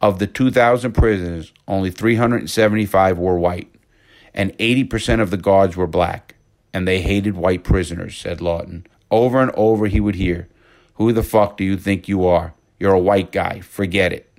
Of 0.02 0.20
the 0.20 0.28
2,000 0.28 0.94
prisoners, 0.94 1.54
only 1.68 1.92
375 1.92 3.18
were 3.18 3.38
white, 3.38 3.74
and 4.34 4.58
80% 4.58 5.22
of 5.22 5.30
the 5.30 5.38
guards 5.38 5.76
were 5.76 5.88
black, 5.88 6.36
and 6.74 6.88
they 6.88 7.02
hated 7.02 7.36
white 7.36 7.64
prisoners, 7.64 8.18
said 8.18 8.42
Lawton. 8.42 8.86
Over 9.12 9.42
and 9.42 9.52
over 9.56 9.88
he 9.88 10.00
would 10.00 10.16
hear, 10.16 10.48
Who 10.96 11.12
the 11.12 11.24
fuck 11.24 11.58
do 11.58 11.64
you 11.64 11.78
think 11.78 12.08
you 12.08 12.26
are? 12.26 12.54
You're 12.80 12.94
a 12.94 13.00
white 13.00 13.32
guy. 13.32 13.60
Forget 13.60 14.14
it. 14.14 14.32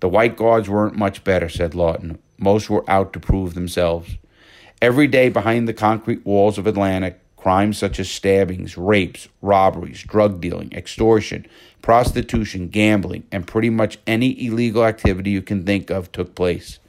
The 0.00 0.08
white 0.08 0.36
guards 0.36 0.68
weren't 0.68 0.96
much 0.96 1.24
better, 1.24 1.48
said 1.48 1.74
Lawton. 1.74 2.18
Most 2.38 2.70
were 2.70 2.88
out 2.88 3.12
to 3.12 3.20
prove 3.20 3.54
themselves. 3.54 4.16
Every 4.80 5.08
day 5.08 5.28
behind 5.28 5.66
the 5.66 5.74
concrete 5.74 6.24
walls 6.24 6.56
of 6.56 6.66
Atlanta, 6.66 7.16
Crimes 7.38 7.78
such 7.78 8.00
as 8.00 8.10
stabbings, 8.10 8.76
rapes, 8.76 9.28
robberies, 9.40 10.02
drug 10.02 10.40
dealing, 10.40 10.72
extortion, 10.72 11.46
prostitution, 11.82 12.66
gambling, 12.66 13.22
and 13.30 13.46
pretty 13.46 13.70
much 13.70 13.98
any 14.08 14.44
illegal 14.44 14.84
activity 14.84 15.30
you 15.30 15.40
can 15.40 15.64
think 15.64 15.88
of 15.88 16.10
took 16.10 16.34
place. 16.34 16.80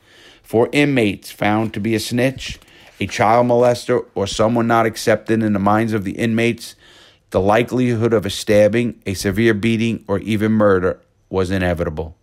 For 0.42 0.68
inmates 0.72 1.30
found 1.30 1.76
to 1.76 1.80
be 1.80 1.94
a 1.94 2.00
snitch, 2.00 2.58
a 3.00 3.08
child 3.08 3.48
molester, 3.48 4.06
or 4.16 4.28
someone 4.28 4.68
not 4.68 4.86
accepted 4.86 5.42
in 5.42 5.54
the 5.54 5.60
minds 5.60 5.94
of 5.94 6.04
the 6.04 6.14
inmates, 6.14 6.76
the 7.30 7.40
likelihood 7.40 8.14
of 8.14 8.26
a 8.26 8.30
stabbing, 8.30 9.02
a 9.06 9.14
severe 9.14 9.54
beating, 9.54 10.04
or 10.08 10.20
even 10.20 10.52
murder 10.52 11.00
was 11.30 11.52
inevitable. 11.52 12.18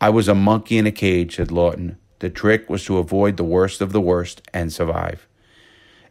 I 0.00 0.10
was 0.10 0.28
a 0.28 0.34
monkey 0.34 0.78
in 0.78 0.86
a 0.86 0.92
cage, 0.92 1.36
said 1.36 1.50
Lawton. 1.50 1.96
The 2.18 2.30
trick 2.30 2.68
was 2.68 2.84
to 2.84 2.98
avoid 2.98 3.36
the 3.36 3.44
worst 3.44 3.80
of 3.80 3.92
the 3.92 4.00
worst 4.00 4.42
and 4.52 4.72
survive. 4.72 5.26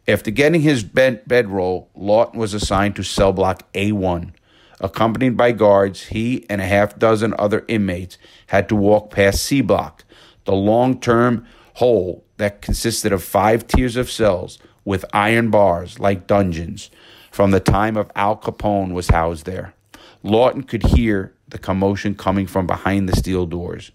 After 0.08 0.30
getting 0.30 0.62
his 0.62 0.82
bed 0.82 1.22
bedroll, 1.26 1.88
Lawton 1.94 2.40
was 2.40 2.54
assigned 2.54 2.96
to 2.96 3.02
cell 3.02 3.32
block 3.32 3.72
A1. 3.72 4.32
Accompanied 4.80 5.36
by 5.36 5.52
guards, 5.52 6.06
he 6.06 6.44
and 6.50 6.60
a 6.60 6.66
half 6.66 6.98
dozen 6.98 7.34
other 7.38 7.64
inmates 7.68 8.18
had 8.48 8.68
to 8.68 8.74
walk 8.74 9.10
past 9.10 9.44
C 9.44 9.60
block, 9.60 10.04
the 10.44 10.54
long 10.54 11.00
term 11.00 11.46
hole 11.74 12.24
that 12.36 12.62
consisted 12.62 13.12
of 13.12 13.22
five 13.22 13.66
tiers 13.66 13.96
of 13.96 14.10
cells 14.10 14.58
with 14.84 15.04
iron 15.12 15.50
bars 15.50 15.98
like 15.98 16.26
dungeons 16.26 16.90
from 17.30 17.50
the 17.50 17.60
time 17.60 17.96
of 17.96 18.10
Al 18.14 18.36
Capone 18.36 18.92
was 18.92 19.08
housed 19.08 19.46
there. 19.46 19.74
Lawton 20.22 20.62
could 20.62 20.82
hear 20.82 21.34
the 21.48 21.58
commotion 21.58 22.14
coming 22.14 22.46
from 22.46 22.66
behind 22.66 23.08
the 23.08 23.16
steel 23.16 23.46
doors. 23.46 23.90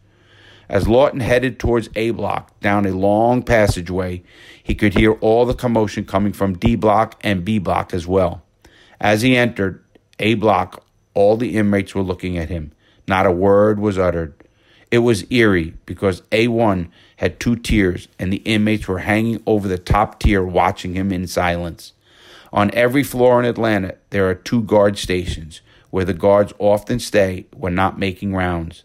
As 0.69 0.87
Lawton 0.87 1.21
headed 1.21 1.59
towards 1.59 1.89
A 1.95 2.11
block 2.11 2.59
down 2.59 2.85
a 2.85 2.91
long 2.91 3.41
passageway, 3.41 4.23
he 4.61 4.75
could 4.75 4.93
hear 4.97 5.13
all 5.13 5.45
the 5.45 5.53
commotion 5.53 6.03
coming 6.03 6.33
from 6.33 6.57
D 6.57 6.75
block 6.75 7.19
and 7.21 7.45
B 7.45 7.57
block 7.57 7.93
as 7.93 8.05
well. 8.05 8.43
As 8.99 9.21
he 9.21 9.37
entered 9.37 9.83
A 10.19 10.33
block, 10.33 10.83
all 11.13 11.37
the 11.37 11.55
inmates 11.55 11.95
were 11.95 12.01
looking 12.01 12.37
at 12.37 12.49
him. 12.49 12.73
Not 13.07 13.25
a 13.25 13.31
word 13.31 13.79
was 13.79 13.97
uttered. 13.97 14.33
It 14.89 14.99
was 14.99 15.29
eerie 15.29 15.73
because 15.85 16.21
A1 16.31 16.89
had 17.17 17.39
two 17.39 17.55
tiers 17.55 18.07
and 18.17 18.31
the 18.31 18.37
inmates 18.37 18.87
were 18.87 18.99
hanging 18.99 19.43
over 19.45 19.67
the 19.67 19.77
top 19.77 20.19
tier 20.19 20.43
watching 20.43 20.93
him 20.93 21.11
in 21.11 21.27
silence. 21.27 21.93
On 22.53 22.71
every 22.73 23.03
floor 23.03 23.39
in 23.39 23.45
Atlanta, 23.45 23.95
there 24.11 24.29
are 24.29 24.35
two 24.35 24.61
guard 24.61 24.97
stations 24.97 25.61
where 25.89 26.05
the 26.05 26.13
guards 26.13 26.53
often 26.59 26.99
stay 26.99 27.45
when 27.55 27.75
not 27.75 27.99
making 27.99 28.33
rounds. 28.33 28.83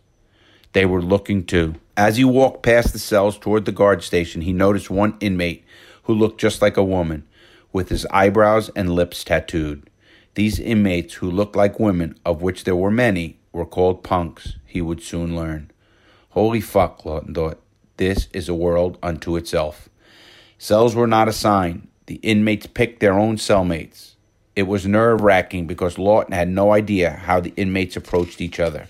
They 0.72 0.86
were 0.86 1.02
looking 1.02 1.44
too. 1.44 1.74
As 1.96 2.16
he 2.16 2.24
walked 2.24 2.62
past 2.62 2.92
the 2.92 2.98
cells 2.98 3.38
toward 3.38 3.64
the 3.64 3.72
guard 3.72 4.02
station, 4.02 4.42
he 4.42 4.52
noticed 4.52 4.90
one 4.90 5.16
inmate 5.20 5.64
who 6.04 6.14
looked 6.14 6.40
just 6.40 6.62
like 6.62 6.76
a 6.76 6.82
woman, 6.82 7.24
with 7.72 7.90
his 7.90 8.06
eyebrows 8.06 8.70
and 8.74 8.94
lips 8.94 9.22
tattooed. 9.22 9.88
These 10.34 10.58
inmates, 10.58 11.14
who 11.14 11.30
looked 11.30 11.54
like 11.54 11.78
women, 11.78 12.18
of 12.24 12.40
which 12.42 12.64
there 12.64 12.76
were 12.76 12.90
many, 12.90 13.38
were 13.52 13.66
called 13.66 14.02
punks, 14.02 14.54
he 14.66 14.80
would 14.80 15.02
soon 15.02 15.36
learn. 15.36 15.71
Holy 16.32 16.62
fuck, 16.62 17.04
Lawton 17.04 17.34
thought. 17.34 17.60
This 17.98 18.28
is 18.32 18.48
a 18.48 18.54
world 18.54 18.96
unto 19.02 19.36
itself. 19.36 19.90
Cells 20.56 20.94
were 20.94 21.06
not 21.06 21.28
assigned. 21.28 21.88
The 22.06 22.14
inmates 22.16 22.66
picked 22.66 23.00
their 23.00 23.12
own 23.12 23.36
cellmates. 23.36 24.14
It 24.56 24.62
was 24.62 24.86
nerve 24.86 25.20
wracking 25.20 25.66
because 25.66 25.98
Lawton 25.98 26.32
had 26.32 26.48
no 26.48 26.72
idea 26.72 27.10
how 27.10 27.40
the 27.40 27.52
inmates 27.56 27.96
approached 27.96 28.40
each 28.40 28.58
other. 28.58 28.88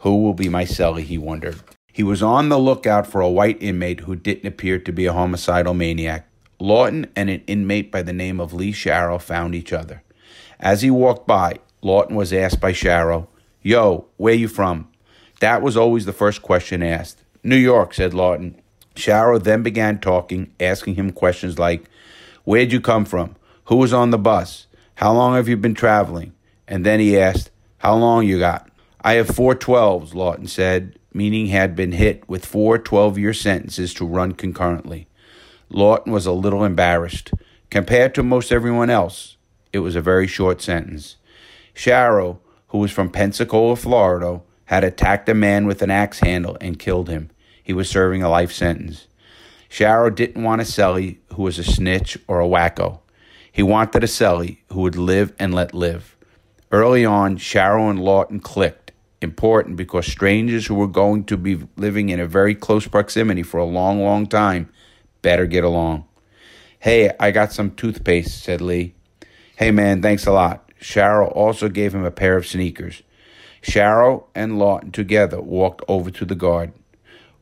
Who 0.00 0.20
will 0.20 0.34
be 0.34 0.48
my 0.48 0.64
cellie? 0.64 1.04
he 1.04 1.16
wondered. 1.16 1.60
He 1.92 2.02
was 2.02 2.24
on 2.24 2.48
the 2.48 2.58
lookout 2.58 3.06
for 3.06 3.20
a 3.20 3.30
white 3.30 3.62
inmate 3.62 4.00
who 4.00 4.16
didn't 4.16 4.48
appear 4.48 4.80
to 4.80 4.92
be 4.92 5.06
a 5.06 5.12
homicidal 5.12 5.74
maniac. 5.74 6.28
Lawton 6.58 7.06
and 7.14 7.30
an 7.30 7.44
inmate 7.46 7.92
by 7.92 8.02
the 8.02 8.12
name 8.12 8.40
of 8.40 8.52
Lee 8.52 8.72
Sharrow 8.72 9.22
found 9.22 9.54
each 9.54 9.72
other. 9.72 10.02
As 10.58 10.82
he 10.82 10.90
walked 10.90 11.28
by, 11.28 11.60
Lawton 11.82 12.16
was 12.16 12.32
asked 12.32 12.60
by 12.60 12.72
Sharrow, 12.72 13.28
Yo, 13.62 14.06
where 14.16 14.34
you 14.34 14.48
from? 14.48 14.88
That 15.40 15.62
was 15.62 15.76
always 15.76 16.04
the 16.04 16.12
first 16.12 16.42
question 16.42 16.82
asked. 16.82 17.22
New 17.42 17.56
York, 17.56 17.94
said 17.94 18.12
Lawton. 18.14 18.60
Sharrow 18.94 19.42
then 19.42 19.62
began 19.62 20.00
talking, 20.00 20.52
asking 20.58 20.96
him 20.96 21.12
questions 21.12 21.58
like, 21.58 21.88
Where'd 22.44 22.72
you 22.72 22.80
come 22.80 23.04
from? 23.04 23.36
Who 23.66 23.76
was 23.76 23.92
on 23.92 24.10
the 24.10 24.18
bus? 24.18 24.66
How 24.96 25.12
long 25.12 25.36
have 25.36 25.48
you 25.48 25.56
been 25.56 25.74
traveling? 25.74 26.32
And 26.66 26.84
then 26.84 26.98
he 26.98 27.18
asked, 27.18 27.50
How 27.78 27.94
long 27.94 28.26
you 28.26 28.38
got? 28.38 28.68
I 29.00 29.14
have 29.14 29.28
four 29.28 29.54
12s, 29.54 30.14
Lawton 30.14 30.48
said, 30.48 30.98
meaning 31.12 31.46
he 31.46 31.52
had 31.52 31.76
been 31.76 31.92
hit 31.92 32.28
with 32.28 32.44
four 32.44 32.78
12 32.78 33.18
year 33.18 33.32
sentences 33.32 33.94
to 33.94 34.04
run 34.04 34.32
concurrently. 34.32 35.06
Lawton 35.70 36.12
was 36.12 36.26
a 36.26 36.32
little 36.32 36.64
embarrassed. 36.64 37.32
Compared 37.70 38.14
to 38.14 38.22
most 38.22 38.50
everyone 38.50 38.90
else, 38.90 39.36
it 39.72 39.80
was 39.80 39.94
a 39.94 40.00
very 40.00 40.26
short 40.26 40.60
sentence. 40.60 41.16
Sharrow, 41.74 42.38
who 42.68 42.78
was 42.78 42.90
from 42.90 43.10
Pensacola, 43.10 43.76
Florida, 43.76 44.40
had 44.68 44.84
attacked 44.84 45.26
a 45.30 45.34
man 45.34 45.66
with 45.66 45.80
an 45.80 45.90
axe 45.90 46.20
handle 46.20 46.58
and 46.60 46.78
killed 46.78 47.08
him. 47.08 47.30
He 47.62 47.72
was 47.72 47.88
serving 47.88 48.22
a 48.22 48.28
life 48.28 48.52
sentence. 48.52 49.06
Sharrow 49.70 50.14
didn't 50.14 50.42
want 50.42 50.60
a 50.60 50.64
cellie 50.64 51.16
who 51.32 51.44
was 51.44 51.58
a 51.58 51.64
snitch 51.64 52.18
or 52.28 52.42
a 52.42 52.46
wacko. 52.46 53.00
He 53.50 53.62
wanted 53.62 54.04
a 54.04 54.06
cellie 54.06 54.58
who 54.70 54.82
would 54.82 54.94
live 54.94 55.32
and 55.38 55.54
let 55.54 55.72
live. 55.72 56.18
Early 56.70 57.02
on, 57.02 57.38
Sharrow 57.38 57.88
and 57.88 57.98
Lawton 57.98 58.40
clicked. 58.40 58.92
Important 59.22 59.76
because 59.76 60.06
strangers 60.06 60.66
who 60.66 60.74
were 60.74 60.86
going 60.86 61.24
to 61.24 61.38
be 61.38 61.66
living 61.76 62.10
in 62.10 62.20
a 62.20 62.26
very 62.26 62.54
close 62.54 62.86
proximity 62.86 63.42
for 63.42 63.56
a 63.56 63.64
long, 63.64 64.02
long 64.02 64.26
time 64.26 64.68
better 65.22 65.46
get 65.46 65.64
along. 65.64 66.06
Hey, 66.78 67.10
I 67.18 67.30
got 67.30 67.54
some 67.54 67.70
toothpaste, 67.70 68.42
said 68.42 68.60
Lee. 68.60 68.94
Hey, 69.56 69.70
man, 69.70 70.02
thanks 70.02 70.26
a 70.26 70.32
lot. 70.32 70.70
Sharrow 70.78 71.34
also 71.34 71.70
gave 71.70 71.94
him 71.94 72.04
a 72.04 72.10
pair 72.10 72.36
of 72.36 72.46
sneakers. 72.46 73.02
Sharrow 73.68 74.24
and 74.34 74.58
Lawton 74.58 74.92
together 74.92 75.42
walked 75.42 75.82
over 75.88 76.10
to 76.10 76.24
the 76.24 76.34
guard. 76.34 76.72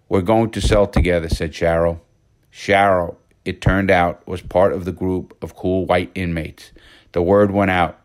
We're 0.09 0.23
going 0.23 0.51
to 0.51 0.61
cell 0.61 0.89
together, 0.89 1.29
said 1.29 1.53
Sharrow. 1.53 2.01
Sharrow, 2.53 3.15
it 3.45 3.61
turned 3.61 3.93
out, 3.93 4.27
was 4.27 4.43
part 4.43 4.73
of 4.73 4.85
the 4.85 4.93
group 4.93 5.37
of 5.41 5.55
cool 5.55 5.87
white 5.87 6.11
inmates. 6.17 6.73
The 7.13 7.23
word 7.23 7.53
went 7.53 7.71
out. 7.71 8.01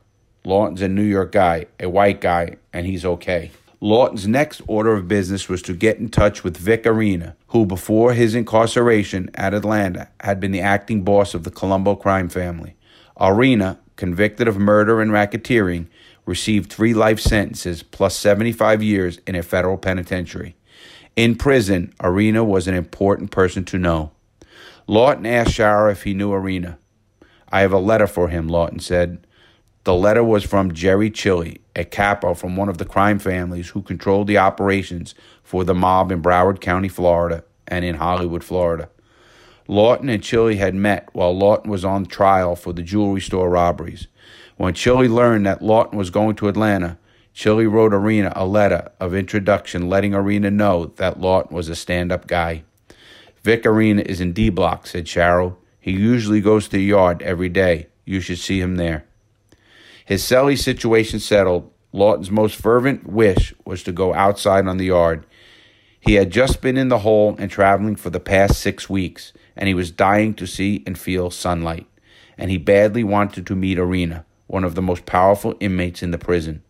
Lawton's 0.45 0.83
a 0.83 0.87
New 0.87 1.03
York 1.03 1.31
guy, 1.31 1.65
a 1.79 1.89
white 1.89 2.21
guy, 2.21 2.57
and 2.71 2.85
he's 2.85 3.05
okay. 3.05 3.49
Lawton's 3.79 4.27
next 4.27 4.61
order 4.67 4.93
of 4.93 5.07
business 5.07 5.49
was 5.49 5.63
to 5.63 5.73
get 5.73 5.97
in 5.97 6.09
touch 6.09 6.43
with 6.43 6.57
Vic 6.57 6.83
Orena, 6.83 7.33
who, 7.47 7.65
before 7.65 8.13
his 8.13 8.35
incarceration 8.35 9.31
at 9.33 9.55
Atlanta, 9.55 10.09
had 10.19 10.39
been 10.39 10.51
the 10.51 10.61
acting 10.61 11.03
boss 11.03 11.33
of 11.33 11.43
the 11.43 11.49
Colombo 11.49 11.95
crime 11.95 12.29
family. 12.29 12.75
Orena, 13.19 13.79
convicted 13.95 14.47
of 14.47 14.57
murder 14.57 15.01
and 15.01 15.09
racketeering, 15.09 15.87
received 16.25 16.71
three 16.71 16.93
life 16.93 17.19
sentences 17.19 17.83
plus 17.83 18.15
75 18.15 18.81
years 18.83 19.19
in 19.27 19.35
a 19.35 19.43
federal 19.43 19.77
penitentiary. 19.77 20.55
In 21.15 21.35
prison, 21.35 21.93
Orena 21.99 22.45
was 22.45 22.67
an 22.67 22.75
important 22.75 23.31
person 23.31 23.65
to 23.65 23.77
know. 23.77 24.11
Lawton 24.87 25.25
asked 25.25 25.51
Sharrow 25.51 25.91
if 25.91 26.03
he 26.03 26.13
knew 26.13 26.31
Orena. 26.31 26.77
I 27.51 27.61
have 27.61 27.73
a 27.73 27.79
letter 27.79 28.07
for 28.07 28.29
him, 28.29 28.47
Lawton 28.47 28.79
said. 28.79 29.25
The 29.83 29.93
letter 29.93 30.23
was 30.23 30.43
from 30.43 30.73
Jerry 30.73 31.09
Chilli, 31.09 31.59
a 31.75 31.83
capo 31.83 32.33
from 32.33 32.55
one 32.55 32.69
of 32.69 32.77
the 32.77 32.85
crime 32.85 33.19
families 33.19 33.69
who 33.69 33.81
controlled 33.81 34.27
the 34.27 34.37
operations 34.37 35.15
for 35.43 35.63
the 35.63 35.73
mob 35.73 36.11
in 36.11 36.21
Broward 36.21 36.61
County, 36.61 36.87
Florida, 36.87 37.43
and 37.67 37.83
in 37.83 37.95
Hollywood, 37.95 38.43
Florida. 38.43 38.89
Lawton 39.67 40.09
and 40.09 40.21
Chilli 40.21 40.57
had 40.57 40.75
met 40.75 41.09
while 41.13 41.35
Lawton 41.35 41.71
was 41.71 41.83
on 41.83 42.05
trial 42.05 42.55
for 42.55 42.73
the 42.73 42.83
jewelry 42.83 43.21
store 43.21 43.49
robberies. 43.49 44.07
When 44.61 44.75
Chilli 44.75 45.09
learned 45.09 45.47
that 45.47 45.63
Lawton 45.63 45.97
was 45.97 46.11
going 46.11 46.35
to 46.35 46.47
Atlanta, 46.47 46.99
Chilli 47.33 47.67
wrote 47.67 47.93
Orena 47.93 48.31
a 48.35 48.45
letter 48.45 48.91
of 48.99 49.15
introduction 49.15 49.89
letting 49.89 50.11
Orena 50.11 50.53
know 50.53 50.93
that 50.97 51.19
Lawton 51.19 51.55
was 51.55 51.67
a 51.67 51.75
stand 51.75 52.11
up 52.11 52.27
guy. 52.27 52.63
Vic 53.41 53.63
Orena 53.63 54.05
is 54.05 54.21
in 54.21 54.33
D 54.33 54.49
Block, 54.49 54.85
said 54.85 55.05
Sharrow. 55.05 55.55
He 55.79 55.93
usually 55.93 56.41
goes 56.41 56.65
to 56.65 56.77
the 56.77 56.83
yard 56.83 57.23
every 57.23 57.49
day. 57.49 57.87
You 58.05 58.21
should 58.21 58.37
see 58.37 58.61
him 58.61 58.75
there. 58.75 59.03
His 60.05 60.21
celly 60.21 60.59
situation 60.59 61.19
settled, 61.19 61.71
Lawton's 61.91 62.29
most 62.29 62.55
fervent 62.55 63.07
wish 63.07 63.55
was 63.65 63.81
to 63.81 63.91
go 63.91 64.13
outside 64.13 64.67
on 64.67 64.77
the 64.77 64.85
yard. 64.85 65.25
He 65.99 66.13
had 66.13 66.29
just 66.29 66.61
been 66.61 66.77
in 66.77 66.89
the 66.89 66.99
hole 66.99 67.35
and 67.39 67.49
traveling 67.49 67.95
for 67.95 68.11
the 68.11 68.19
past 68.19 68.59
six 68.59 68.87
weeks, 68.87 69.33
and 69.55 69.67
he 69.67 69.73
was 69.73 69.89
dying 69.89 70.35
to 70.35 70.45
see 70.45 70.83
and 70.85 70.99
feel 70.99 71.31
sunlight. 71.31 71.87
And 72.37 72.51
he 72.51 72.59
badly 72.59 73.03
wanted 73.03 73.47
to 73.47 73.55
meet 73.55 73.79
Orena, 73.79 74.23
one 74.51 74.65
of 74.65 74.75
the 74.75 74.81
most 74.81 75.05
powerful 75.05 75.55
inmates 75.61 76.03
in 76.03 76.11
the 76.11 76.17
prison. 76.17 76.61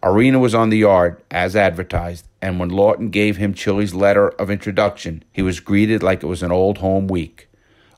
Orena 0.00 0.40
was 0.40 0.54
on 0.54 0.70
the 0.70 0.78
yard, 0.78 1.20
as 1.28 1.56
advertised, 1.56 2.26
and 2.40 2.60
when 2.60 2.68
Lawton 2.68 3.10
gave 3.10 3.36
him 3.36 3.52
Chilli's 3.52 3.92
letter 3.92 4.28
of 4.28 4.48
introduction, 4.48 5.24
he 5.32 5.42
was 5.42 5.58
greeted 5.58 6.04
like 6.04 6.22
it 6.22 6.26
was 6.26 6.44
an 6.44 6.52
old 6.52 6.78
home 6.78 7.08
week. 7.08 7.48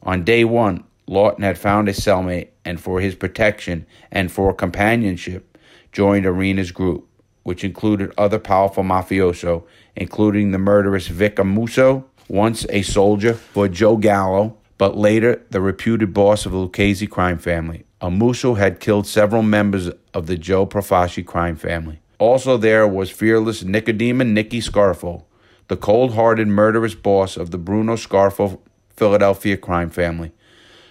On 0.03 0.25
day 0.25 0.45
one, 0.45 0.85
Lawton 1.07 1.45
had 1.45 1.59
found 1.59 1.89
a 1.89 1.93
cellmate 1.93 2.49
and 2.65 2.81
for 2.81 3.01
his 3.01 3.15
protection 3.15 3.85
and 4.11 4.33
for 4.33 4.55
companionship 4.55 5.59
joined 5.93 6.25
Orena's 6.25 6.73
group, 6.73 7.07
which 7.43 7.65
included 7.65 8.13
other 8.17 8.39
powerful 8.39 8.83
mafioso, 8.83 9.65
including 9.95 10.53
the 10.53 10.59
murderous 10.59 11.09
Vic 11.09 11.37
Amuso, 11.37 12.05
once 12.29 12.65
a 12.71 12.81
soldier 12.81 13.35
for 13.35 13.69
Joe 13.69 13.99
Gallo, 13.99 14.57
but 14.79 14.97
later 14.97 15.43
the 15.51 15.61
reputed 15.61 16.15
boss 16.15 16.47
of 16.47 16.53
the 16.53 16.59
Lucchese 16.59 17.07
crime 17.07 17.37
family. 17.37 17.85
Amuso 18.03 18.59
had 18.59 18.81
killed 18.81 19.07
several 19.07 19.43
members 19.43 19.89
of 20.13 20.27
the 20.27 20.37
Joe 20.37 20.67
Profaci 20.67 21.25
crime 21.25 21.55
family. 21.55 22.01
Also 22.19 22.57
there 22.57 22.87
was 22.87 23.13
fearless 23.13 23.63
Nicodemo 23.63 24.27
Nicky 24.27 24.61
Scarfo, 24.61 25.23
the 25.69 25.77
cold-hearted 25.77 26.49
murderous 26.49 26.97
boss 26.97 27.37
of 27.37 27.53
the 27.53 27.59
Bruno 27.59 27.95
Scarfo 27.95 28.59
Philadelphia 28.97 29.57
crime 29.57 29.89
family. 29.89 30.33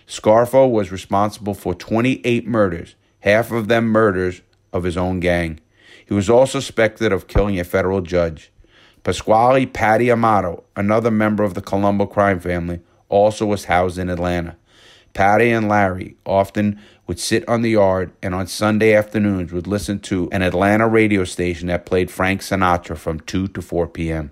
Scarfo 0.08 0.71
was 0.71 0.89
responsible 0.89 1.54
for 1.54 1.74
28 1.74 2.47
murders, 2.47 2.95
half 3.19 3.52
of 3.52 3.67
them 3.67 3.88
murders 3.88 4.41
of 4.71 4.84
his 4.84 4.95
own 4.95 5.19
gang. 5.19 5.60
He 6.06 6.13
was 6.13 6.30
also 6.30 6.62
suspected 6.62 7.12
of 7.12 7.28
killing 7.28 7.60
a 7.60 7.65
federal 7.65 8.00
judge. 8.00 8.54
Pasquale 9.04 9.65
Patty 9.65 10.10
Amato, 10.10 10.63
another 10.78 11.12
member 11.12 11.43
of 11.43 11.56
the 11.56 11.62
Colombo 11.62 12.06
crime 12.06 12.39
family, 12.39 12.80
also 13.10 13.45
was 13.45 13.65
housed 13.65 13.97
in 13.97 14.10
Atlanta. 14.10 14.56
Patty 15.13 15.52
and 15.52 15.67
Larry 15.67 16.15
often 16.26 16.80
would 17.12 17.19
sit 17.19 17.45
on 17.45 17.62
the 17.62 17.71
yard 17.71 18.13
and 18.24 18.34
on 18.34 18.47
Sunday 18.47 18.93
afternoons 18.93 19.52
would 19.52 19.67
listen 19.67 20.00
to 20.00 20.30
an 20.32 20.41
Atlanta 20.41 20.88
radio 20.88 21.26
station 21.26 21.67
that 21.67 21.86
played 21.86 22.10
Frank 22.10 22.39
Sinatra 22.39 22.97
from 22.97 23.19
2 23.19 23.50
to 23.50 23.62
4 23.62 23.89
p.m. 23.89 24.32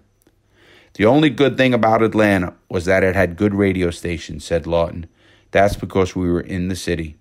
The 0.94 1.06
only 1.06 1.30
good 1.30 1.58
thing 1.58 1.74
about 1.74 2.02
Atlanta 2.02 2.54
was 2.70 2.86
that 2.86 3.04
it 3.04 3.18
had 3.18 3.36
good 3.36 3.54
radio 3.54 3.92
stations, 3.92 4.46
said 4.46 4.66
Lawton. 4.66 5.08
That's 5.52 5.76
because 5.76 6.16
we 6.16 6.32
were 6.32 6.40
in 6.40 6.70
the 6.70 6.76
city. 6.78 7.18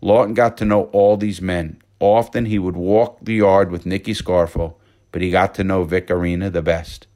Lawton 0.00 0.32
got 0.32 0.56
to 0.58 0.64
know 0.64 0.84
all 0.92 1.16
these 1.16 1.42
men. 1.42 1.82
Often 1.98 2.44
he 2.44 2.60
would 2.60 2.76
walk 2.76 3.18
the 3.20 3.34
yard 3.34 3.72
with 3.72 3.86
Nicky 3.86 4.14
Scarfo, 4.14 4.74
but 5.10 5.22
he 5.22 5.30
got 5.32 5.56
to 5.56 5.64
know 5.64 5.82
Vic 5.82 6.06
Orena 6.06 6.52
the 6.52 6.62
best. 6.62 7.08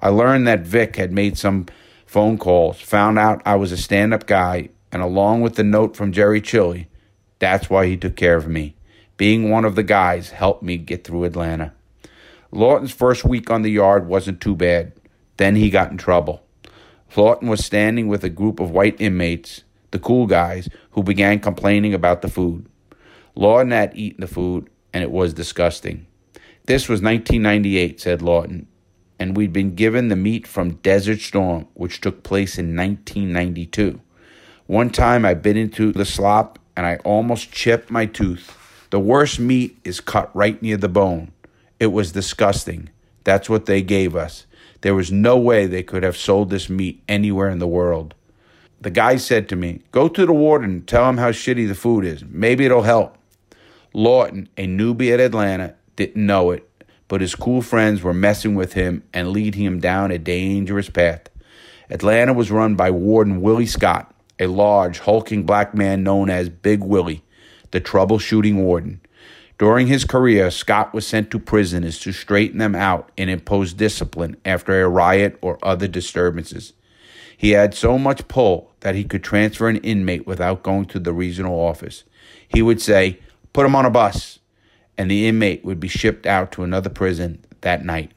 I 0.00 0.08
learned 0.08 0.48
that 0.48 0.66
Vic 0.66 0.96
had 0.96 1.12
made 1.12 1.38
some 1.38 1.66
phone 2.06 2.38
calls, 2.38 2.80
found 2.80 3.20
out 3.20 3.40
I 3.46 3.54
was 3.54 3.70
a 3.70 3.76
stand 3.76 4.12
up 4.12 4.26
guy, 4.26 4.70
and 4.90 5.00
along 5.00 5.42
with 5.42 5.54
the 5.54 5.62
note 5.62 5.96
from 5.96 6.10
Jerry 6.10 6.40
Chilli, 6.40 6.86
that's 7.38 7.68
why 7.70 7.86
he 7.86 7.96
took 7.96 8.16
care 8.16 8.36
of 8.36 8.48
me. 8.48 8.76
Being 9.16 9.50
one 9.50 9.64
of 9.64 9.74
the 9.74 9.82
guys 9.82 10.30
helped 10.30 10.62
me 10.62 10.76
get 10.76 11.04
through 11.04 11.24
Atlanta. 11.24 11.72
Lawton's 12.50 12.92
first 12.92 13.24
week 13.24 13.50
on 13.50 13.62
the 13.62 13.70
yard 13.70 14.06
wasn't 14.06 14.40
too 14.40 14.56
bad. 14.56 14.92
Then 15.36 15.56
he 15.56 15.70
got 15.70 15.90
in 15.90 15.98
trouble. 15.98 16.42
Lawton 17.16 17.48
was 17.48 17.64
standing 17.64 18.08
with 18.08 18.24
a 18.24 18.28
group 18.28 18.60
of 18.60 18.70
white 18.70 19.00
inmates 19.00 19.62
the 19.94 19.98
cool 20.00 20.26
guys, 20.26 20.68
who 20.90 21.04
began 21.04 21.38
complaining 21.38 21.94
about 21.94 22.20
the 22.20 22.28
food. 22.28 22.66
Lawton 23.36 23.70
had 23.70 23.96
eaten 23.96 24.20
the 24.20 24.26
food, 24.26 24.68
and 24.92 25.04
it 25.04 25.10
was 25.12 25.32
disgusting. 25.32 26.04
This 26.64 26.88
was 26.88 27.00
1998, 27.00 28.00
said 28.00 28.20
Lawton, 28.20 28.66
and 29.20 29.36
we'd 29.36 29.52
been 29.52 29.76
given 29.76 30.08
the 30.08 30.16
meat 30.16 30.48
from 30.48 30.80
Desert 30.82 31.20
Storm, 31.20 31.68
which 31.74 32.00
took 32.00 32.24
place 32.24 32.58
in 32.58 32.74
1992. 32.74 34.00
One 34.66 34.90
time 34.90 35.24
I 35.24 35.34
bit 35.34 35.56
into 35.56 35.92
the 35.92 36.04
slop 36.04 36.58
and 36.76 36.86
I 36.86 36.96
almost 37.04 37.52
chipped 37.52 37.90
my 37.90 38.06
tooth. 38.06 38.86
The 38.90 39.00
worst 39.00 39.40
meat 39.40 39.78
is 39.84 40.00
cut 40.00 40.34
right 40.34 40.60
near 40.62 40.76
the 40.76 40.88
bone. 40.88 41.32
It 41.80 41.88
was 41.88 42.12
disgusting. 42.12 42.90
That's 43.24 43.48
what 43.48 43.66
they 43.66 43.82
gave 43.82 44.14
us. 44.14 44.46
There 44.82 44.94
was 44.94 45.10
no 45.10 45.38
way 45.38 45.66
they 45.66 45.82
could 45.82 46.02
have 46.02 46.16
sold 46.16 46.50
this 46.50 46.68
meat 46.68 47.02
anywhere 47.08 47.48
in 47.48 47.58
the 47.58 47.66
world. 47.66 48.14
The 48.80 48.90
guy 48.90 49.16
said 49.16 49.48
to 49.48 49.56
me, 49.56 49.80
Go 49.92 50.08
to 50.08 50.26
the 50.26 50.32
warden 50.32 50.70
and 50.70 50.86
tell 50.86 51.08
him 51.08 51.16
how 51.16 51.30
shitty 51.30 51.66
the 51.66 51.74
food 51.74 52.04
is. 52.04 52.22
Maybe 52.22 52.66
it'll 52.66 52.82
help. 52.82 53.16
Lawton, 53.94 54.48
a 54.58 54.66
newbie 54.66 55.12
at 55.12 55.20
Atlanta, 55.20 55.74
didn't 55.96 56.26
know 56.26 56.50
it, 56.50 56.68
but 57.08 57.20
his 57.20 57.34
cool 57.34 57.62
friends 57.62 58.02
were 58.02 58.12
messing 58.12 58.54
with 58.54 58.74
him 58.74 59.02
and 59.12 59.30
leading 59.30 59.62
him 59.62 59.80
down 59.80 60.10
a 60.10 60.18
dangerous 60.18 60.90
path. 60.90 61.28
Atlanta 61.88 62.32
was 62.32 62.50
run 62.50 62.74
by 62.74 62.90
Warden 62.90 63.40
Willie 63.40 63.66
Scott, 63.66 64.13
a 64.38 64.46
large, 64.46 65.00
hulking 65.00 65.44
black 65.44 65.74
man 65.74 66.02
known 66.02 66.30
as 66.30 66.48
Big 66.48 66.82
Willie, 66.82 67.22
the 67.70 67.80
troubleshooting 67.80 68.56
warden. 68.56 69.00
During 69.58 69.86
his 69.86 70.04
career, 70.04 70.50
Scott 70.50 70.92
was 70.92 71.06
sent 71.06 71.30
to 71.30 71.38
prisoners 71.38 72.00
to 72.00 72.12
straighten 72.12 72.58
them 72.58 72.74
out 72.74 73.10
and 73.16 73.30
impose 73.30 73.72
discipline 73.72 74.36
after 74.44 74.82
a 74.82 74.88
riot 74.88 75.38
or 75.40 75.58
other 75.62 75.86
disturbances. 75.86 76.72
He 77.36 77.50
had 77.50 77.74
so 77.74 77.98
much 77.98 78.26
pull 78.26 78.72
that 78.80 78.94
he 78.94 79.04
could 79.04 79.22
transfer 79.22 79.68
an 79.68 79.76
inmate 79.78 80.26
without 80.26 80.62
going 80.62 80.86
to 80.86 80.98
the 80.98 81.12
regional 81.12 81.58
office. 81.58 82.04
He 82.48 82.62
would 82.62 82.80
say, 82.80 83.20
Put 83.52 83.66
him 83.66 83.76
on 83.76 83.86
a 83.86 83.90
bus, 83.90 84.40
and 84.98 85.08
the 85.08 85.28
inmate 85.28 85.64
would 85.64 85.78
be 85.78 85.88
shipped 85.88 86.26
out 86.26 86.50
to 86.52 86.64
another 86.64 86.90
prison 86.90 87.44
that 87.60 87.84
night. 87.84 88.10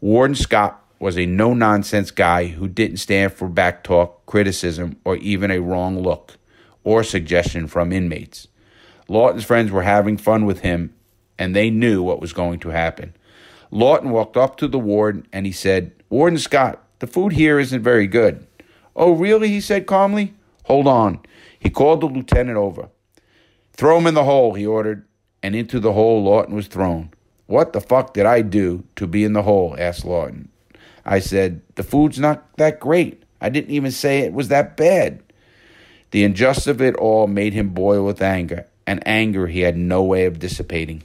Warden 0.00 0.34
Scott 0.34 0.83
was 0.98 1.18
a 1.18 1.26
no 1.26 1.54
nonsense 1.54 2.10
guy 2.10 2.46
who 2.46 2.68
didn't 2.68 2.98
stand 2.98 3.32
for 3.32 3.48
backtalk, 3.48 4.12
criticism, 4.26 4.96
or 5.04 5.16
even 5.16 5.50
a 5.50 5.60
wrong 5.60 6.00
look 6.00 6.38
or 6.82 7.02
suggestion 7.02 7.66
from 7.66 7.92
inmates. 7.92 8.48
Lawton's 9.08 9.44
friends 9.44 9.70
were 9.70 9.82
having 9.82 10.16
fun 10.16 10.46
with 10.46 10.60
him 10.60 10.94
and 11.38 11.54
they 11.54 11.70
knew 11.70 12.02
what 12.02 12.20
was 12.20 12.32
going 12.32 12.60
to 12.60 12.68
happen. 12.68 13.14
Lawton 13.70 14.10
walked 14.10 14.36
up 14.36 14.56
to 14.58 14.68
the 14.68 14.78
warden 14.78 15.26
and 15.32 15.46
he 15.46 15.52
said, 15.52 15.92
Warden 16.08 16.38
Scott, 16.38 16.82
the 17.00 17.06
food 17.06 17.32
here 17.32 17.58
isn't 17.58 17.82
very 17.82 18.06
good. 18.06 18.46
Oh, 18.94 19.12
really? 19.12 19.48
he 19.48 19.60
said 19.60 19.86
calmly. 19.86 20.34
Hold 20.64 20.86
on. 20.86 21.20
He 21.58 21.70
called 21.70 22.00
the 22.00 22.06
lieutenant 22.06 22.56
over. 22.56 22.88
Throw 23.72 23.98
him 23.98 24.06
in 24.06 24.14
the 24.14 24.24
hole, 24.24 24.54
he 24.54 24.64
ordered, 24.64 25.04
and 25.42 25.56
into 25.56 25.80
the 25.80 25.92
hole 25.92 26.22
Lawton 26.22 26.54
was 26.54 26.68
thrown. 26.68 27.10
What 27.46 27.72
the 27.72 27.80
fuck 27.80 28.14
did 28.14 28.26
I 28.26 28.42
do 28.42 28.84
to 28.96 29.06
be 29.06 29.24
in 29.24 29.32
the 29.32 29.42
hole? 29.42 29.74
asked 29.78 30.04
Lawton. 30.04 30.48
I 31.04 31.18
said, 31.18 31.60
The 31.74 31.82
food's 31.82 32.18
not 32.18 32.56
that 32.56 32.80
great. 32.80 33.22
I 33.40 33.48
didn't 33.48 33.74
even 33.74 33.90
say 33.90 34.20
it 34.20 34.32
was 34.32 34.48
that 34.48 34.76
bad. 34.76 35.22
The 36.10 36.24
injustice 36.24 36.66
of 36.66 36.80
it 36.80 36.94
all 36.96 37.26
made 37.26 37.52
him 37.52 37.70
boil 37.70 38.04
with 38.04 38.22
anger, 38.22 38.66
and 38.86 39.06
anger 39.06 39.48
he 39.48 39.60
had 39.60 39.76
no 39.76 40.02
way 40.02 40.24
of 40.26 40.38
dissipating. 40.38 41.02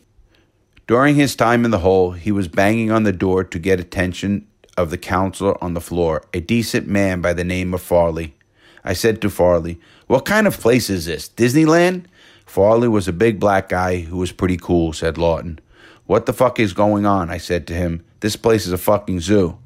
During 0.88 1.16
his 1.16 1.36
time 1.36 1.66
in 1.66 1.72
the 1.72 1.80
hole, 1.80 2.12
he 2.12 2.32
was 2.32 2.48
banging 2.48 2.92
on 2.92 3.04
the 3.04 3.12
door 3.12 3.44
to 3.44 3.60
get 3.60 3.80
attention 3.80 4.48
of 4.78 4.90
the 4.90 4.98
counselor 4.98 5.62
on 5.64 5.74
the 5.74 5.82
floor, 5.82 6.24
a 6.34 6.40
decent 6.40 6.88
man 6.88 7.22
by 7.22 7.34
the 7.34 7.44
name 7.44 7.74
of 7.74 7.82
Farley. 7.82 8.36
I 8.84 8.94
said 8.94 9.22
to 9.22 9.30
Farley, 9.30 9.80
What 10.08 10.26
kind 10.26 10.48
of 10.48 10.60
place 10.60 10.90
is 10.90 11.06
this? 11.06 11.30
Disneyland? 11.30 12.06
Farley 12.46 12.88
was 12.88 13.08
a 13.08 13.14
big 13.14 13.40
black 13.40 13.70
guy 13.70 14.00
who 14.00 14.18
was 14.18 14.32
pretty 14.32 14.58
cool, 14.58 14.94
said 14.94 15.18
Lawton. 15.18 15.60
What 16.08 16.26
the 16.26 16.34
fuck 16.34 16.60
is 16.60 16.74
going 16.74 17.06
on? 17.06 17.30
I 17.30 17.38
said 17.38 17.68
to 17.68 17.76
him. 17.76 18.04
This 18.22 18.36
place 18.36 18.66
is 18.66 18.74
a 18.74 18.78
fucking 18.78 19.20
zoo. 19.20 19.60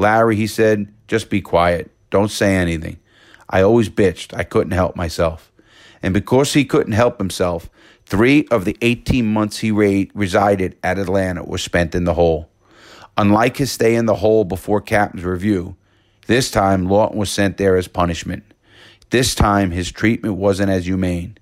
Larry, 0.00 0.34
he 0.34 0.46
said, 0.46 0.92
just 1.08 1.28
be 1.28 1.42
quiet. 1.42 1.90
Don't 2.08 2.30
say 2.30 2.56
anything. 2.56 2.98
I 3.48 3.62
always 3.62 3.90
bitched. 3.90 4.34
I 4.34 4.44
couldn't 4.44 4.72
help 4.72 4.96
myself. 4.96 5.52
And 6.02 6.14
because 6.14 6.54
he 6.54 6.64
couldn't 6.64 6.94
help 6.94 7.18
himself, 7.18 7.68
three 8.06 8.46
of 8.50 8.64
the 8.64 8.78
18 8.80 9.30
months 9.30 9.58
he 9.58 9.70
re- 9.70 10.10
resided 10.14 10.78
at 10.82 10.98
Atlanta 10.98 11.44
were 11.44 11.58
spent 11.58 11.94
in 11.94 12.04
the 12.04 12.14
hole. 12.14 12.48
Unlike 13.18 13.58
his 13.58 13.72
stay 13.72 13.94
in 13.94 14.06
the 14.06 14.16
hole 14.16 14.44
before 14.44 14.80
Captain's 14.80 15.24
review, 15.24 15.76
this 16.26 16.50
time 16.50 16.86
Lawton 16.86 17.18
was 17.18 17.30
sent 17.30 17.58
there 17.58 17.76
as 17.76 17.86
punishment. 17.86 18.44
This 19.10 19.34
time 19.34 19.70
his 19.70 19.92
treatment 19.92 20.36
wasn't 20.36 20.70
as 20.70 20.86
humane. 20.86 21.36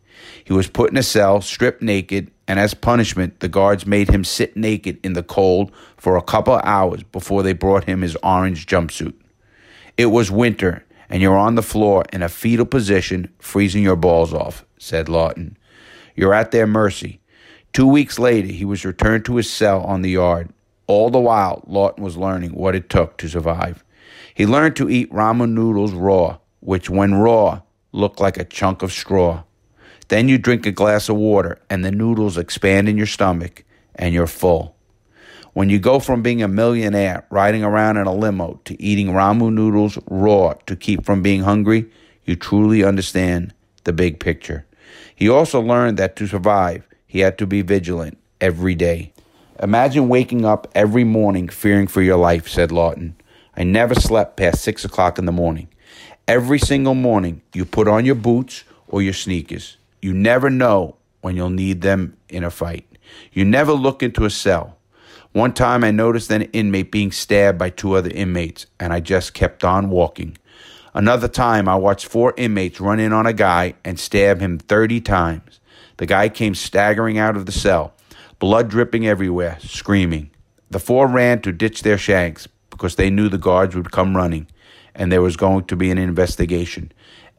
He 0.49 0.55
was 0.55 0.67
put 0.67 0.91
in 0.91 0.97
a 0.97 1.03
cell, 1.03 1.43
stripped 1.43 1.83
naked, 1.83 2.31
and 2.47 2.59
as 2.59 2.73
punishment, 2.73 3.41
the 3.41 3.51
guards 3.51 3.85
made 3.85 4.09
him 4.09 4.25
sit 4.25 4.57
naked 4.57 4.99
in 5.05 5.13
the 5.13 5.23
cold 5.23 5.71
for 5.99 6.17
a 6.17 6.23
couple 6.23 6.55
of 6.55 6.65
hours 6.65 7.03
before 7.03 7.43
they 7.43 7.53
brought 7.53 7.85
him 7.85 8.01
his 8.01 8.17
orange 8.23 8.65
jumpsuit. 8.65 9.13
It 9.99 10.07
was 10.07 10.31
winter, 10.31 10.87
and 11.11 11.21
you're 11.21 11.37
on 11.37 11.55
the 11.55 11.63
floor 11.63 12.07
in 12.15 12.23
a 12.23 12.31
fetal 12.31 12.65
position, 12.65 13.29
freezing 13.39 13.83
your 13.83 13.95
balls 13.95 14.33
off, 14.33 14.65
said 14.79 15.11
Lawton. 15.11 15.59
You're 16.17 16.33
at 16.33 16.51
their 16.51 16.67
mercy. 16.67 17.21
Two 17.75 17.87
weeks 17.87 18.19
later, 18.19 18.49
he 18.49 18.65
was 18.65 18.87
returned 18.87 19.27
to 19.27 19.37
his 19.37 19.53
cell 19.53 19.83
on 19.83 20.01
the 20.01 20.13
yard. 20.13 20.49
All 20.87 21.11
the 21.11 21.21
while, 21.21 21.63
Lawton 21.67 22.03
was 22.03 22.17
learning 22.17 22.55
what 22.55 22.75
it 22.75 22.89
took 22.89 23.19
to 23.19 23.29
survive. 23.29 23.85
He 24.35 24.47
learned 24.47 24.77
to 24.77 24.89
eat 24.89 25.13
ramen 25.13 25.51
noodles 25.51 25.93
raw, 25.93 26.39
which, 26.61 26.89
when 26.89 27.17
raw, 27.17 27.61
looked 27.93 28.19
like 28.19 28.39
a 28.39 28.45
chunk 28.45 28.83
of 28.83 28.93
straw. 28.93 29.43
Then 30.09 30.29
you 30.29 30.39
drink 30.39 30.67
a 30.67 30.73
glass 30.73 31.09
of 31.09 31.17
water, 31.17 31.59
and 31.69 31.85
the 31.85 31.91
noodles 31.91 32.39
expand 32.39 32.89
in 32.89 32.97
your 32.97 33.07
stomach, 33.07 33.65
and 33.95 34.15
you're 34.15 34.27
full. 34.27 34.75
When 35.53 35.71
you 35.71 35.79
go 35.79 35.99
from 35.99 36.23
being 36.23 36.43
a 36.43 36.49
millionaire 36.49 37.27
riding 37.31 37.65
around 37.65 37.97
in 37.97 38.07
a 38.07 38.15
limo 38.15 38.61
to 38.65 38.81
eating 38.81 39.09
ramen 39.09 39.55
noodles 39.55 39.99
raw 40.07 40.55
to 40.67 40.77
keep 40.77 41.05
from 41.05 41.23
being 41.23 41.43
hungry, 41.43 41.91
you 42.25 42.37
truly 42.37 42.85
understand 42.85 43.55
the 43.85 43.93
big 43.93 44.21
picture. 44.21 44.67
He 45.15 45.29
also 45.29 45.61
learned 45.61 45.99
that 45.99 46.15
to 46.17 46.27
survive, 46.27 46.87
he 47.07 47.21
had 47.21 47.39
to 47.39 47.47
be 47.47 47.63
vigilant 47.63 48.19
every 48.41 48.75
day. 48.75 49.13
Imagine 49.61 50.09
waking 50.09 50.45
up 50.45 50.69
every 50.75 51.05
morning 51.05 51.49
fearing 51.49 51.89
for 51.89 52.03
your 52.03 52.19
life, 52.19 52.47
said 52.47 52.71
Lawton. 52.71 53.17
I 53.57 53.65
never 53.65 53.95
slept 53.95 54.37
past 54.37 54.63
six 54.63 54.85
o'clock 54.85 55.19
in 55.19 55.25
the 55.25 55.33
morning. 55.33 55.69
Every 56.29 56.61
single 56.61 56.95
morning, 56.95 57.43
you 57.53 57.65
put 57.65 57.89
on 57.89 58.05
your 58.05 58.15
boots 58.15 58.63
or 58.87 59.03
your 59.03 59.15
sneakers. 59.15 59.78
You 60.01 60.15
never 60.15 60.51
know 60.51 60.97
when 61.21 61.37
you'll 61.37 61.51
need 61.51 61.83
them 61.83 62.17
in 62.29 62.45
a 62.45 62.51
fight. 62.51 62.87
You 63.33 63.45
never 63.45 63.73
look 63.73 64.03
into 64.03 64.25
a 64.25 64.31
cell. 64.31 64.77
One 65.33 65.53
time 65.53 65.85
I 65.85 65.91
noticed 65.91 66.31
an 66.31 66.43
inmate 66.43 66.91
being 66.91 67.13
stabbed 67.13 67.59
by 67.59 67.71
two 67.71 67.95
other 67.95 68.11
inmates, 68.11 68.67
and 68.81 68.93
I 68.93 69.01
just 69.01 69.35
kept 69.35 69.65
on 69.65 69.91
walking. 69.91 70.39
Another 70.95 71.29
time 71.29 71.69
I 71.69 71.77
watched 71.77 72.07
four 72.07 72.35
inmates 72.37 72.81
run 72.81 72.99
in 72.99 73.13
on 73.13 73.27
a 73.27 73.33
guy 73.33 73.75
and 73.85 73.99
stab 73.99 74.41
him 74.41 74.59
30 74.59 75.01
times. 75.01 75.61
The 75.99 76.07
guy 76.07 76.29
came 76.29 76.55
staggering 76.55 77.19
out 77.19 77.37
of 77.37 77.47
the 77.47 77.53
cell, 77.53 77.93
blood 78.39 78.69
dripping 78.69 79.07
everywhere, 79.07 79.59
screaming. 79.61 80.31
The 80.71 80.79
four 80.79 81.07
ran 81.07 81.43
to 81.43 81.53
ditch 81.53 81.83
their 81.83 81.99
shanks 81.99 82.49
because 82.71 82.97
they 82.97 83.11
knew 83.11 83.29
the 83.29 83.39
guards 83.39 83.75
would 83.75 83.91
come 83.91 84.17
running 84.17 84.47
and 84.95 85.13
there 85.13 85.23
was 85.23 85.37
going 85.37 85.65
to 85.65 85.77
be 85.77 85.91
an 85.91 85.99
investigation. 85.99 86.93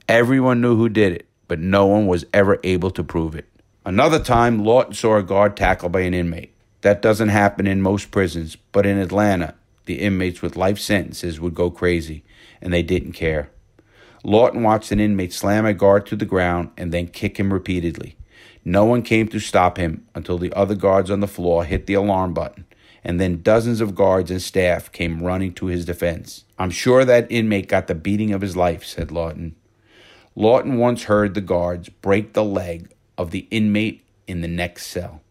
Everyone 0.08 0.62
knew 0.62 0.76
who 0.76 0.90
did 0.90 1.14
it 1.14 1.29
but 1.50 1.60
no 1.60 1.86
one 1.86 2.08
was 2.08 2.26
ever 2.34 2.60
able 2.64 2.92
to 2.92 3.04
prove 3.04 3.36
it. 3.36 3.50
Another 3.84 4.20
time, 4.20 4.64
Lawton 4.64 4.94
saw 4.94 5.18
a 5.18 5.24
guard 5.24 5.58
tackled 5.58 5.92
by 5.92 6.02
an 6.02 6.14
inmate. 6.14 6.54
That 6.82 7.02
doesn't 7.02 7.30
happen 7.30 7.68
in 7.68 7.82
most 7.82 8.12
prisons, 8.12 8.56
but 8.56 8.86
in 8.86 8.98
Atlanta, 8.98 9.56
the 9.86 10.00
inmates 10.00 10.42
with 10.42 10.56
life 10.56 10.80
sentences 10.80 11.40
would 11.40 11.56
go 11.56 11.72
crazy, 11.72 12.24
and 12.62 12.72
they 12.72 12.84
didn't 12.84 13.14
care. 13.14 13.50
Lawton 14.24 14.64
watched 14.64 14.92
an 14.92 15.00
inmate 15.00 15.34
slam 15.34 15.66
a 15.66 15.74
guard 15.74 16.06
to 16.06 16.16
the 16.16 16.26
ground 16.26 16.70
and 16.78 16.92
then 16.92 17.08
kick 17.08 17.40
him 17.40 17.52
repeatedly. 17.52 18.16
No 18.64 18.86
one 18.86 19.02
came 19.02 19.28
to 19.30 19.40
stop 19.40 19.78
him 19.78 20.06
until 20.14 20.38
the 20.38 20.54
other 20.54 20.76
guards 20.76 21.10
on 21.10 21.22
the 21.22 21.28
floor 21.28 21.64
hit 21.66 21.88
the 21.88 21.96
alarm 21.96 22.34
button, 22.34 22.66
and 23.04 23.20
then 23.20 23.42
dozens 23.42 23.82
of 23.82 23.96
guards 23.96 24.30
and 24.30 24.42
staff 24.42 24.92
came 24.92 25.24
running 25.24 25.54
to 25.54 25.66
his 25.66 25.86
defense. 25.86 26.44
I'm 26.60 26.70
sure 26.70 27.06
that 27.06 27.32
inmate 27.32 27.68
got 27.68 27.88
the 27.88 27.96
beating 27.96 28.34
of 28.34 28.42
his 28.42 28.56
life, 28.56 28.86
said 28.86 29.12
Lawton. 29.12 29.56
Lawton 30.40 30.78
once 30.78 31.04
heard 31.04 31.34
the 31.34 31.42
guards 31.42 31.90
break 31.90 32.32
the 32.32 32.46
leg 32.46 32.90
of 33.18 33.32
the 33.32 33.46
inmate 33.52 34.06
in 34.26 34.40
the 34.40 34.48
next 34.48 34.88
cell. 34.88 35.22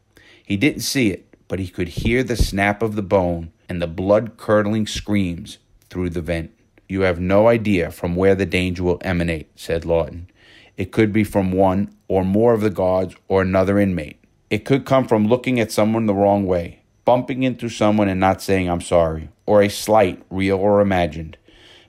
He 0.44 0.58
didn't 0.58 0.82
see 0.82 1.08
it, 1.10 1.34
but 1.48 1.58
he 1.58 1.68
could 1.68 1.88
hear 1.88 2.22
the 2.22 2.36
snap 2.36 2.82
of 2.82 2.94
the 2.94 3.00
bone 3.00 3.50
and 3.70 3.80
the 3.80 3.86
blood 3.86 4.36
curdling 4.36 4.86
screams 4.86 5.56
through 5.88 6.10
the 6.10 6.20
vent. 6.20 6.50
You 6.90 7.00
have 7.02 7.18
no 7.18 7.48
idea 7.48 7.90
from 7.90 8.16
where 8.16 8.34
the 8.34 8.44
danger 8.44 8.82
will 8.82 9.00
emanate, 9.00 9.48
said 9.56 9.86
Lawton. 9.86 10.28
It 10.76 10.92
could 10.92 11.10
be 11.10 11.24
from 11.24 11.52
one 11.52 11.96
or 12.06 12.22
more 12.22 12.52
of 12.52 12.60
the 12.60 12.68
guards 12.68 13.16
or 13.28 13.40
another 13.40 13.78
inmate. 13.78 14.22
It 14.50 14.66
could 14.66 14.84
come 14.84 15.08
from 15.08 15.26
looking 15.26 15.58
at 15.58 15.72
someone 15.72 16.04
the 16.04 16.12
wrong 16.12 16.44
way, 16.44 16.82
bumping 17.06 17.44
into 17.44 17.70
someone 17.70 18.08
and 18.08 18.20
not 18.20 18.42
saying 18.42 18.68
I'm 18.68 18.82
sorry, 18.82 19.30
or 19.46 19.62
a 19.62 19.70
slight, 19.70 20.22
real 20.28 20.58
or 20.58 20.82
imagined. 20.82 21.38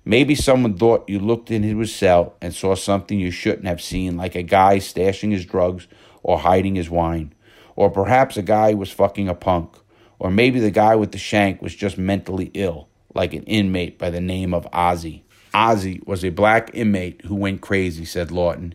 Maybe 0.10 0.34
someone 0.34 0.76
thought 0.76 1.08
you 1.08 1.20
looked 1.20 1.52
in 1.52 1.62
his 1.62 1.94
cell 1.94 2.34
and 2.42 2.52
saw 2.52 2.74
something 2.74 3.20
you 3.20 3.30
shouldn't 3.30 3.68
have 3.68 3.80
seen, 3.80 4.18
like 4.18 4.34
a 4.34 4.42
guy 4.42 4.78
stashing 4.78 5.32
his 5.32 5.46
drugs 5.46 5.88
or 6.24 6.40
hiding 6.40 6.74
his 6.74 6.90
wine. 6.90 7.36
Or 7.76 7.92
perhaps 7.92 8.36
a 8.36 8.42
guy 8.42 8.74
was 8.74 8.90
fucking 8.90 9.30
a 9.30 9.36
punk. 9.36 9.78
Or 10.18 10.32
maybe 10.32 10.60
the 10.60 10.72
guy 10.72 10.96
with 10.96 11.12
the 11.12 11.20
shank 11.20 11.62
was 11.62 11.76
just 11.76 12.00
mentally 12.00 12.50
ill, 12.56 12.90
like 13.14 13.36
an 13.36 13.44
inmate 13.44 14.00
by 14.00 14.10
the 14.10 14.20
name 14.20 14.52
of 14.52 14.66
Ozzy. 14.72 15.22
Ozzy 15.54 16.04
was 16.08 16.26
a 16.26 16.30
black 16.30 16.72
inmate 16.74 17.22
who 17.26 17.36
went 17.36 17.62
crazy, 17.62 18.04
said 18.04 18.32
Lawton. 18.32 18.74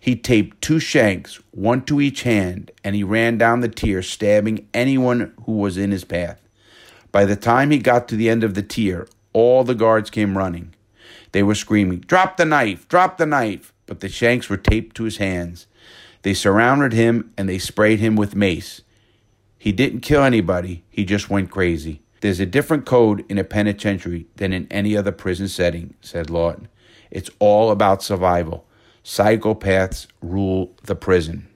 He 0.00 0.16
taped 0.16 0.62
two 0.62 0.80
shanks, 0.80 1.38
one 1.50 1.84
to 1.84 2.00
each 2.00 2.22
hand, 2.22 2.70
and 2.82 2.94
he 2.94 3.04
ran 3.04 3.36
down 3.36 3.60
the 3.60 3.68
tier, 3.68 4.00
stabbing 4.00 4.66
anyone 4.72 5.34
who 5.44 5.52
was 5.52 5.76
in 5.76 5.90
his 5.90 6.04
path. 6.04 6.40
By 7.10 7.26
the 7.26 7.36
time 7.36 7.70
he 7.70 7.76
got 7.76 8.08
to 8.08 8.16
the 8.16 8.30
end 8.30 8.42
of 8.42 8.54
the 8.54 8.62
tier, 8.62 9.06
all 9.32 9.64
the 9.64 9.74
guards 9.74 10.10
came 10.10 10.36
running. 10.38 10.74
They 11.32 11.42
were 11.42 11.54
screaming, 11.54 12.00
Drop 12.00 12.36
the 12.36 12.44
knife! 12.44 12.88
Drop 12.88 13.18
the 13.18 13.26
knife! 13.26 13.72
But 13.86 14.00
the 14.00 14.08
shanks 14.08 14.48
were 14.48 14.56
taped 14.56 14.96
to 14.96 15.04
his 15.04 15.16
hands. 15.16 15.66
They 16.22 16.34
surrounded 16.34 16.92
him 16.92 17.32
and 17.36 17.48
they 17.48 17.58
sprayed 17.58 17.98
him 17.98 18.16
with 18.16 18.36
mace. 18.36 18.82
He 19.58 19.72
didn't 19.72 20.00
kill 20.00 20.22
anybody, 20.22 20.84
he 20.90 21.04
just 21.04 21.30
went 21.30 21.50
crazy. 21.50 22.02
There's 22.20 22.40
a 22.40 22.46
different 22.46 22.86
code 22.86 23.24
in 23.28 23.38
a 23.38 23.44
penitentiary 23.44 24.26
than 24.36 24.52
in 24.52 24.68
any 24.70 24.96
other 24.96 25.12
prison 25.12 25.48
setting, 25.48 25.94
said 26.00 26.30
Lawton. 26.30 26.68
It's 27.10 27.30
all 27.40 27.70
about 27.70 28.02
survival. 28.02 28.64
Psychopaths 29.04 30.06
rule 30.20 30.72
the 30.84 30.94
prison. 30.94 31.48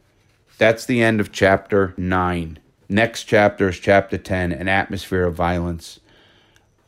That's 0.58 0.84
the 0.84 1.02
end 1.02 1.20
of 1.20 1.32
chapter 1.32 1.94
9. 1.96 2.58
Next 2.88 3.24
chapter 3.24 3.68
is 3.68 3.78
chapter 3.78 4.18
10 4.18 4.52
An 4.52 4.68
Atmosphere 4.68 5.26
of 5.26 5.34
Violence. 5.34 6.00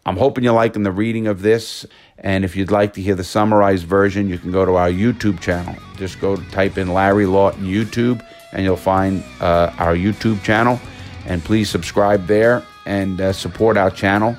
I'm 0.08 0.16
hoping 0.16 0.42
you're 0.42 0.54
liking 0.54 0.84
the 0.84 0.90
reading 0.90 1.26
of 1.26 1.42
this. 1.42 1.84
And 2.16 2.42
if 2.42 2.56
you'd 2.56 2.70
like 2.70 2.94
to 2.94 3.02
hear 3.02 3.14
the 3.14 3.22
summarized 3.22 3.84
version, 3.84 4.26
you 4.26 4.38
can 4.38 4.50
go 4.50 4.64
to 4.64 4.74
our 4.76 4.88
YouTube 4.88 5.38
channel. 5.38 5.76
Just 5.98 6.18
go 6.18 6.36
type 6.36 6.78
in 6.78 6.94
Larry 6.94 7.26
Lawton 7.26 7.66
YouTube, 7.66 8.26
and 8.52 8.64
you'll 8.64 8.76
find 8.76 9.22
uh, 9.42 9.70
our 9.76 9.94
YouTube 9.94 10.42
channel. 10.42 10.80
And 11.26 11.44
please 11.44 11.68
subscribe 11.68 12.26
there 12.26 12.64
and 12.86 13.20
uh, 13.20 13.34
support 13.34 13.76
our 13.76 13.90
channel 13.90 14.34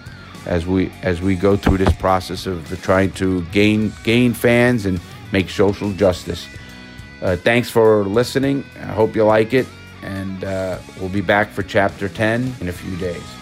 as 0.48 0.66
we 0.66 0.92
as 1.04 1.22
we 1.22 1.36
go 1.36 1.56
through 1.56 1.78
this 1.78 1.94
process 1.98 2.48
of 2.48 2.82
trying 2.82 3.12
to 3.12 3.44
gain 3.52 3.94
gain 4.04 4.34
fans 4.34 4.88
and 4.88 5.00
make 5.32 5.52
social 5.52 5.94
justice. 5.94 6.48
Uh, 7.22 7.36
thanks 7.36 7.70
for 7.70 8.06
listening. 8.06 8.66
I 8.78 8.88
hope 8.88 9.16
you 9.16 9.24
like 9.24 9.54
it, 9.54 9.68
and 10.02 10.44
uh, 10.44 10.80
we'll 11.00 11.10
be 11.10 11.22
back 11.22 11.50
for 11.50 11.62
chapter 11.62 12.10
10 12.10 12.56
in 12.60 12.70
a 12.70 12.74
few 12.74 12.96
days. 12.98 13.39